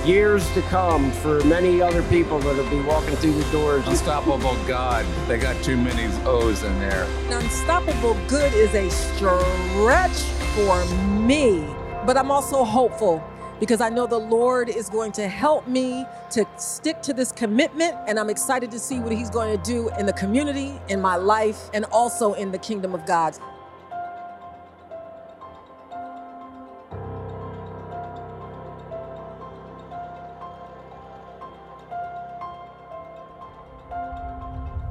[0.06, 3.86] years to come for many other people that'll be walking through the doors.
[3.86, 5.06] Unstoppable God.
[5.26, 7.04] They got too many O's in there.
[7.30, 10.22] Unstoppable good is a stretch
[10.54, 10.84] for
[11.20, 11.66] me,
[12.04, 13.22] but I'm also hopeful
[13.60, 17.94] because I know the Lord is going to help me to stick to this commitment.
[18.06, 21.16] And I'm excited to see what He's going to do in the community, in my
[21.16, 23.38] life, and also in the kingdom of God.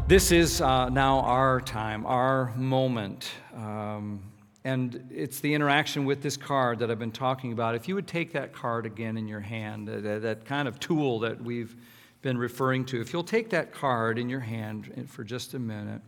[0.05, 3.31] This is uh, now our time, our moment.
[3.55, 4.21] Um,
[4.65, 7.73] and it's the interaction with this card that I've been talking about.
[7.73, 11.19] If you would take that card again in your hand, that, that kind of tool
[11.19, 11.77] that we've
[12.21, 16.01] been referring to, if you'll take that card in your hand for just a minute,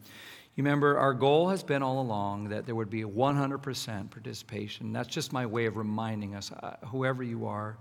[0.55, 4.91] you remember our goal has been all along that there would be 100% participation.
[4.91, 7.77] That's just my way of reminding us, uh, whoever you are,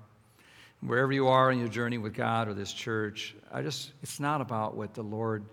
[0.81, 4.41] wherever you are in your journey with God or this church, I just, it's not
[4.41, 5.45] about what the Lord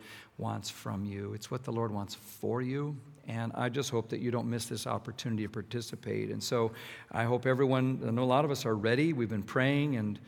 [0.41, 2.97] wants from you, it's what the Lord wants for you.
[3.27, 6.31] And I just hope that you don't miss this opportunity to participate.
[6.31, 6.71] And so
[7.11, 9.13] I hope everyone, I know a lot of us are ready.
[9.13, 10.19] We've been praying, and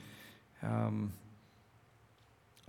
[0.61, 1.11] um,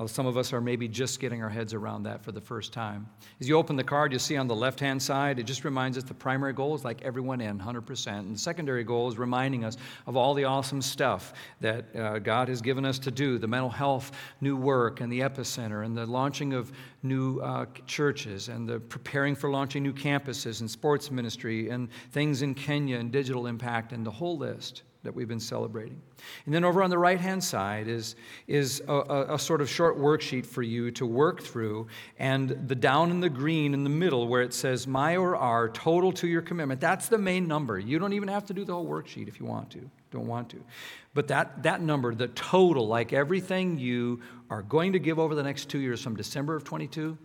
[0.06, 3.06] some of us are maybe just getting our heads around that for the first time.
[3.40, 5.96] As you open the card, you see on the left hand side, it just reminds
[5.96, 8.18] us the primary goal is like everyone in, 100%.
[8.18, 9.76] And the secondary goal is reminding us
[10.08, 13.70] of all the awesome stuff that uh, God has given us to do the mental
[13.70, 16.72] health, new work, and the epicenter, and the launching of
[17.04, 22.42] new uh, churches, and the preparing for launching new campuses, and sports ministry, and things
[22.42, 26.00] in Kenya, and digital impact, and the whole list that we've been celebrating.
[26.46, 28.16] And then over on the right hand side is,
[28.48, 31.86] is a, a, sort of short worksheet for you to work through.
[32.18, 35.68] And the down in the green in the middle where it says my or our
[35.68, 37.78] total to your commitment, that's the main number.
[37.78, 40.48] You don't even have to do the whole worksheet if you want to, don't want
[40.50, 40.64] to.
[41.12, 45.42] But that, that number, the total, like everything you are going to give over the
[45.42, 47.16] next two years from December of 22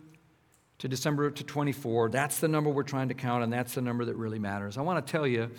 [0.78, 4.04] to December to 24, that's the number we're trying to count, and that's the number
[4.04, 4.78] that really matters.
[4.78, 5.50] I want to tell you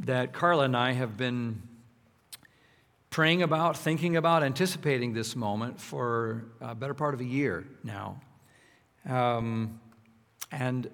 [0.00, 1.62] that Carla and I have been
[3.10, 8.20] praying about, thinking about, anticipating this moment for a better part of a year now.
[9.08, 9.80] Um,
[10.52, 10.90] and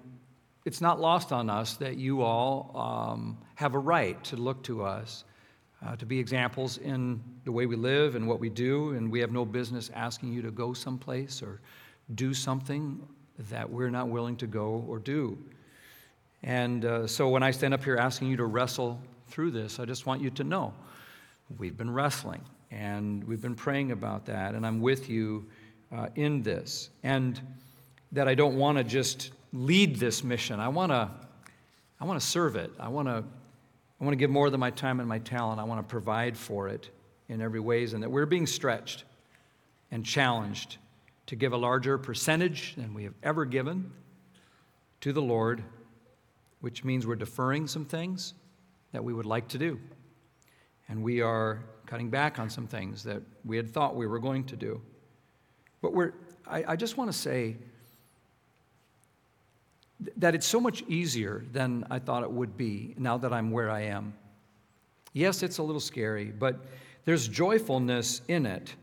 [0.65, 4.83] it's not lost on us that you all um, have a right to look to
[4.83, 5.23] us,
[5.85, 9.19] uh, to be examples in the way we live and what we do, and we
[9.19, 11.61] have no business asking you to go someplace or
[12.15, 13.05] do something
[13.49, 15.37] that we're not willing to go or do.
[16.45, 19.85] And uh, so when I stand up here asking you to wrestle through this, I
[19.85, 20.73] just want you to know
[21.57, 25.47] we've been wrestling and we've been praying about that, and I'm with you
[25.91, 26.91] uh, in this.
[27.03, 27.41] And
[28.11, 30.59] that I don't want to just lead this mission.
[30.59, 31.09] I want to
[31.99, 32.71] I want to serve it.
[32.79, 33.23] I want to
[33.99, 35.59] I want to give more than my time and my talent.
[35.59, 36.89] I want to provide for it
[37.27, 39.03] in every ways and that we're being stretched
[39.89, 40.77] and challenged
[41.25, 43.91] to give a larger percentage than we have ever given
[45.01, 45.63] to the Lord
[46.61, 48.33] which means we're deferring some things
[48.91, 49.79] that we would like to do.
[50.87, 54.43] And we are cutting back on some things that we had thought we were going
[54.45, 54.81] to do.
[55.81, 56.13] But we're,
[56.47, 57.57] I, I just want to say
[60.17, 63.69] that it's so much easier than I thought it would be now that I'm where
[63.69, 64.13] I am.
[65.13, 66.65] Yes, it's a little scary, but
[67.05, 68.75] there's joyfulness in it.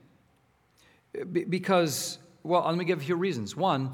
[1.18, 3.57] Eh, because, well, let me give you a few reasons.
[3.57, 3.93] One,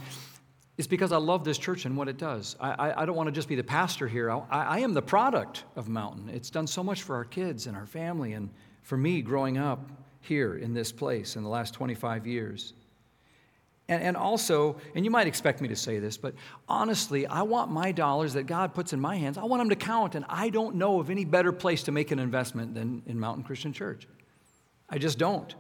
[0.79, 2.57] it's because I love this church and what it does.
[2.61, 4.31] I, I, I don't want to just be the pastor here.
[4.31, 6.29] I, I, am the product of Mountain.
[6.29, 8.49] It's done so much for our kids and our family and
[8.83, 12.74] for me growing up here in this place in the last 25 years.
[13.89, 16.35] And, and also, and you might expect me to say this, but
[16.68, 19.76] honestly, I want my dollars that God puts in my hands, I want them to
[19.76, 20.14] count.
[20.14, 23.43] And I don't know of any better place to make an investment than in Mountain
[23.43, 24.07] Christian Church.
[24.89, 25.53] I just don't.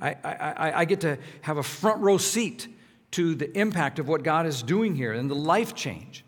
[0.00, 2.66] I, I, I get to have a front row seat
[3.14, 6.24] to the impact of what God is doing here and the life change.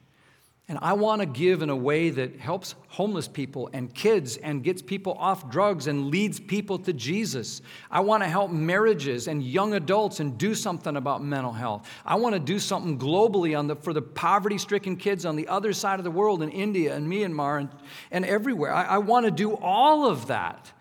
[0.68, 4.64] And I want to give in a way that helps homeless people and kids and
[4.64, 7.61] gets people off drugs and leads people to Jesus.
[7.89, 11.89] I want to help marriages and young adults and do something about mental health.
[12.05, 15.47] I want to do something globally on the, for the poverty stricken kids on the
[15.47, 17.68] other side of the world in India and Myanmar and,
[18.11, 18.72] and everywhere.
[18.72, 20.72] I, I want to do all of that.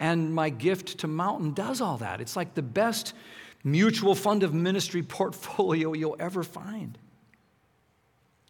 [0.00, 2.20] And my gift to Mountain does all that.
[2.20, 3.14] It's like the best
[3.64, 6.98] mutual fund of ministry portfolio you'll ever find.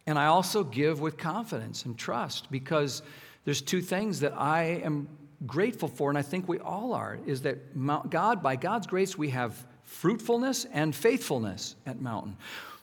[0.05, 3.01] And I also give with confidence and trust because
[3.45, 5.07] there's two things that I am
[5.47, 7.57] grateful for, and I think we all are, is that
[8.09, 12.37] God, by God's grace, we have fruitfulness and faithfulness at Mountain.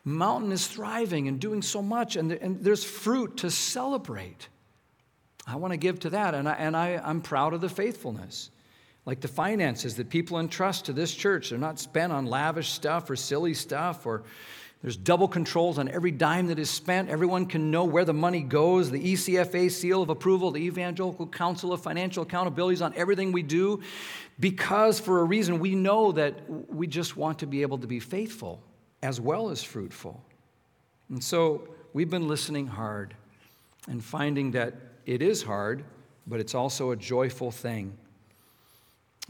[0.05, 4.49] Mountain is thriving and doing so much, and, and there's fruit to celebrate.
[5.47, 8.51] I want to give to that, and, I, and I, I'm proud of the faithfulness.
[9.05, 13.11] Like the finances that people entrust to this church, they're not spent on lavish stuff
[13.11, 14.23] or silly stuff, or
[14.81, 17.09] there's double controls on every dime that is spent.
[17.09, 18.91] Everyone can know where the money goes.
[18.91, 23.43] The ECFA seal of approval, the Evangelical Council of Financial Accountability is on everything we
[23.43, 23.81] do
[24.41, 26.35] because, for a reason, we know that
[26.69, 28.61] we just want to be able to be faithful
[29.03, 30.21] as well as fruitful.
[31.09, 33.15] And so we've been listening hard
[33.89, 34.75] and finding that
[35.07, 35.85] it is hard,
[36.27, 37.97] but it's also a joyful thing.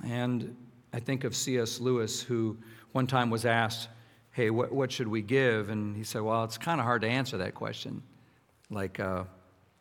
[0.04, 0.56] And
[0.92, 1.80] I think of C.S.
[1.80, 2.56] Lewis, who
[2.92, 3.88] one time was asked,
[4.32, 5.68] Hey, what, what should we give?
[5.68, 8.02] And he said, Well, it's kind of hard to answer that question.
[8.70, 9.24] Like, uh,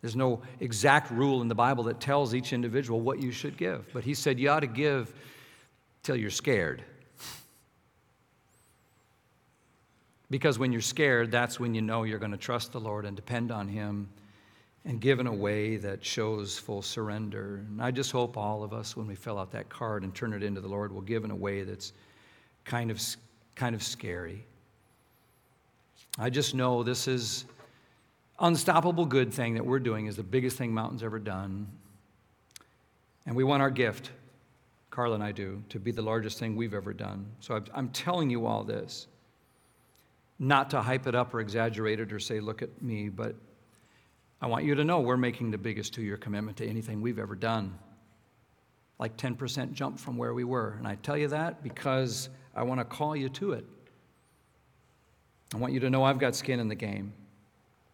[0.01, 3.87] there's no exact rule in the Bible that tells each individual what you should give.
[3.93, 5.13] But he said, You ought to give
[6.03, 6.83] till you're scared.
[10.29, 13.15] Because when you're scared, that's when you know you're going to trust the Lord and
[13.15, 14.07] depend on Him
[14.85, 17.63] and give in a way that shows full surrender.
[17.67, 20.33] And I just hope all of us, when we fill out that card and turn
[20.33, 21.93] it into the Lord, will give in a way that's
[22.65, 22.99] kind of,
[23.55, 24.45] kind of scary.
[26.17, 27.45] I just know this is
[28.39, 31.67] unstoppable good thing that we're doing is the biggest thing Mountain's ever done.
[33.27, 34.09] And we want our gift,
[34.89, 37.27] Carla and I do, to be the largest thing we've ever done.
[37.39, 39.07] So I'm telling you all this
[40.39, 43.35] not to hype it up or exaggerate it or say, look at me, but
[44.41, 47.19] I want you to know we're making the biggest two year commitment to anything we've
[47.19, 47.77] ever done.
[48.97, 50.75] Like 10% jump from where we were.
[50.77, 53.65] And I tell you that because I want to call you to it.
[55.53, 57.13] I want you to know I've got skin in the game.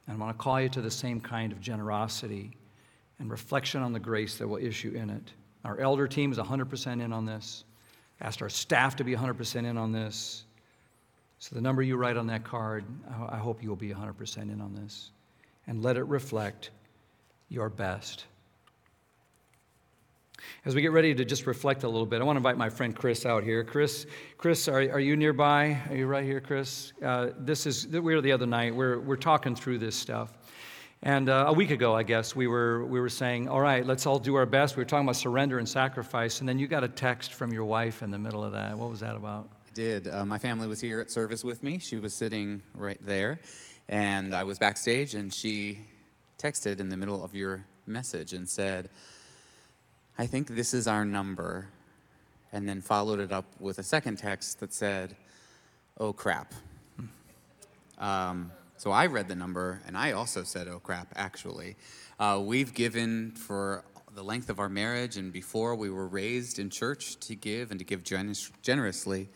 [0.07, 2.55] And I want to call you to the same kind of generosity
[3.19, 5.33] and reflection on the grace that will issue in it.
[5.65, 7.65] Our elder team is 100% in on this.
[8.21, 10.45] Asked our staff to be 100% in on this.
[11.39, 12.83] So, the number you write on that card,
[13.29, 15.11] I hope you will be 100% in on this.
[15.67, 16.71] And let it reflect
[17.49, 18.25] your best.
[20.65, 22.69] As we get ready to just reflect a little bit, I want to invite my
[22.69, 23.63] friend Chris out here.
[23.63, 24.05] Chris,
[24.37, 25.79] Chris, are, are you nearby?
[25.89, 26.93] Are you right here, Chris?
[27.03, 28.75] Uh, this is we were the other night.
[28.75, 30.37] We're we're talking through this stuff,
[31.03, 34.05] and uh, a week ago, I guess we were we were saying, all right, let's
[34.05, 34.77] all do our best.
[34.77, 37.65] We were talking about surrender and sacrifice, and then you got a text from your
[37.65, 38.77] wife in the middle of that.
[38.77, 39.49] What was that about?
[39.77, 40.07] did.
[40.07, 41.77] Uh, my family was here at service with me.
[41.77, 43.39] She was sitting right there,
[43.89, 45.79] and I was backstage, and she
[46.37, 48.89] texted in the middle of your message and said,
[50.17, 51.69] I think this is our number,
[52.51, 55.15] and then followed it up with a second text that said,
[55.99, 56.53] Oh crap.
[57.97, 61.75] Um, so I read the number, and I also said, Oh crap, actually.
[62.19, 63.83] Uh, we've given for
[64.15, 67.79] the length of our marriage, and before we were raised in church to give and
[67.79, 69.29] to give generous, generously.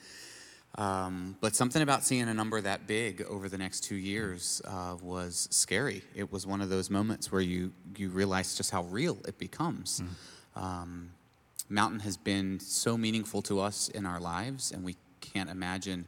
[0.76, 4.96] Um, but something about seeing a number that big over the next two years uh,
[5.02, 6.02] was scary.
[6.16, 10.02] It was one of those moments where you you realize just how real it becomes.
[10.56, 10.62] Mm.
[10.62, 11.12] Um,
[11.70, 16.06] Mountain has been so meaningful to us in our lives, and we can't imagine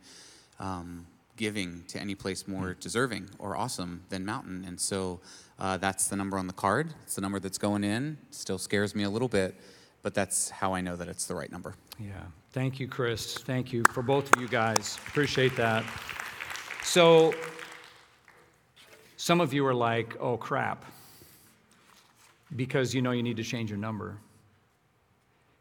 [0.59, 2.80] um, giving to any place more mm.
[2.80, 4.66] deserving or awesome than Mountain.
[4.66, 5.20] And so
[5.59, 6.93] uh, that's the number on the card.
[7.03, 8.18] It's the number that's going in.
[8.32, 9.55] Still scares me a little bit,
[10.03, 11.73] but that's how I know that it's the right number.
[11.99, 12.11] Yeah.
[12.51, 13.37] Thank you, Chris.
[13.39, 14.99] Thank you for both of you guys.
[15.07, 15.83] Appreciate that.
[16.83, 17.33] So,
[19.17, 20.85] some of you are like, oh crap,
[22.55, 24.17] because you know you need to change your number.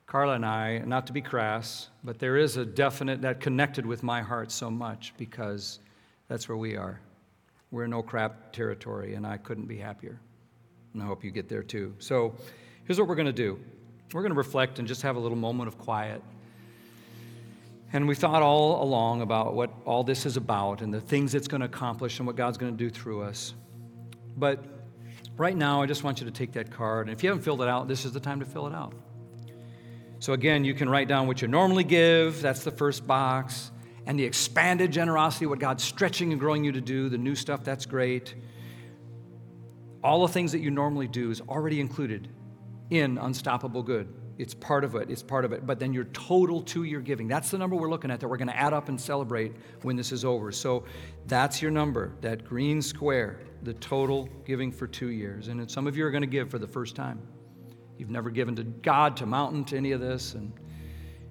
[0.06, 4.02] Carla and I, not to be crass, but there is a definite that connected with
[4.02, 5.78] my heart so much because
[6.28, 7.00] that's where we are.
[7.70, 10.20] We're in no crap territory, and I couldn't be happier.
[10.92, 11.94] And I hope you get there too.
[11.98, 12.34] So,
[12.84, 13.58] here's what we're going to do
[14.12, 16.22] we're going to reflect and just have a little moment of quiet.
[17.92, 21.48] And we thought all along about what all this is about and the things it's
[21.48, 23.54] going to accomplish and what God's going to do through us.
[24.36, 24.64] But
[25.36, 27.06] right now, I just want you to take that card.
[27.06, 28.94] And if you haven't filled it out, this is the time to fill it out.
[30.20, 32.40] So, again, you can write down what you normally give.
[32.40, 33.70] That's the first box.
[34.06, 37.62] And the expanded generosity, what God's stretching and growing you to do, the new stuff,
[37.62, 38.34] that's great.
[40.02, 42.28] All the things that you normally do is already included
[42.92, 44.12] in Unstoppable Good.
[44.36, 45.08] It's part of it.
[45.08, 45.66] It's part of it.
[45.66, 48.36] But then your total two year giving, that's the number we're looking at that we're
[48.36, 50.52] going to add up and celebrate when this is over.
[50.52, 50.84] So
[51.26, 55.48] that's your number, that green square, the total giving for two years.
[55.48, 57.20] And some of you are going to give for the first time.
[57.96, 60.34] You've never given to God, to Mountain, to any of this.
[60.34, 60.52] And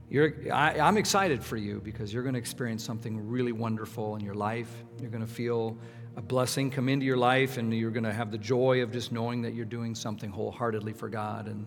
[0.09, 4.22] you're, I, I'm excited for you because you're going to experience something really wonderful in
[4.22, 4.74] your life.
[4.99, 5.78] You're going to feel
[6.18, 9.12] a blessing come into your life, and you're going to have the joy of just
[9.12, 11.47] knowing that you're doing something wholeheartedly for God.
[11.47, 11.66] And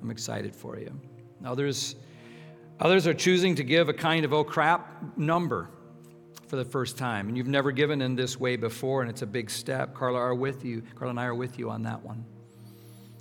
[0.00, 0.98] I'm excited for you.
[1.44, 1.96] Others,
[2.80, 5.70] others are choosing to give a kind of oh crap number
[6.48, 9.26] for the first time and you've never given in this way before and it's a
[9.26, 10.82] big step, Carla are with you.
[10.94, 12.24] Carla and I are with you on that one.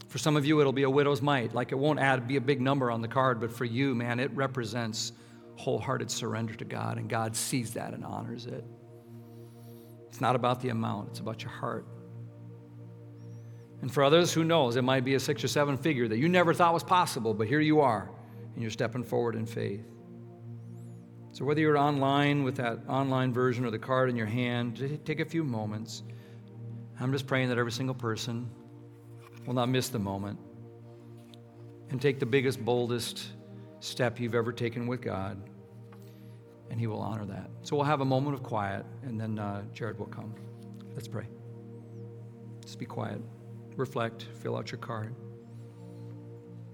[0.07, 1.53] For some of you, it'll be a widow's mite.
[1.53, 4.19] Like it won't add be a big number on the card, but for you, man,
[4.19, 5.11] it represents
[5.57, 8.63] wholehearted surrender to God, and God sees that and honors it.
[10.07, 11.85] It's not about the amount, it's about your heart.
[13.81, 16.27] And for others, who knows, it might be a six or seven figure that you
[16.27, 18.09] never thought was possible, but here you are,
[18.53, 19.85] and you're stepping forward in faith.
[21.31, 25.19] So, whether you're online with that online version or the card in your hand, take
[25.19, 26.01] a few moments.
[26.99, 28.49] I'm just praying that every single person
[29.45, 30.39] will not miss the moment
[31.91, 33.27] and take the biggest, boldest
[33.79, 35.37] step you've ever taken with God,
[36.69, 37.49] and He will honor that.
[37.63, 40.33] So, we'll have a moment of quiet, and then uh, Jared will come.
[40.93, 41.27] Let's pray.
[42.63, 43.21] Just be quiet
[43.77, 45.15] reflect, fill out your card.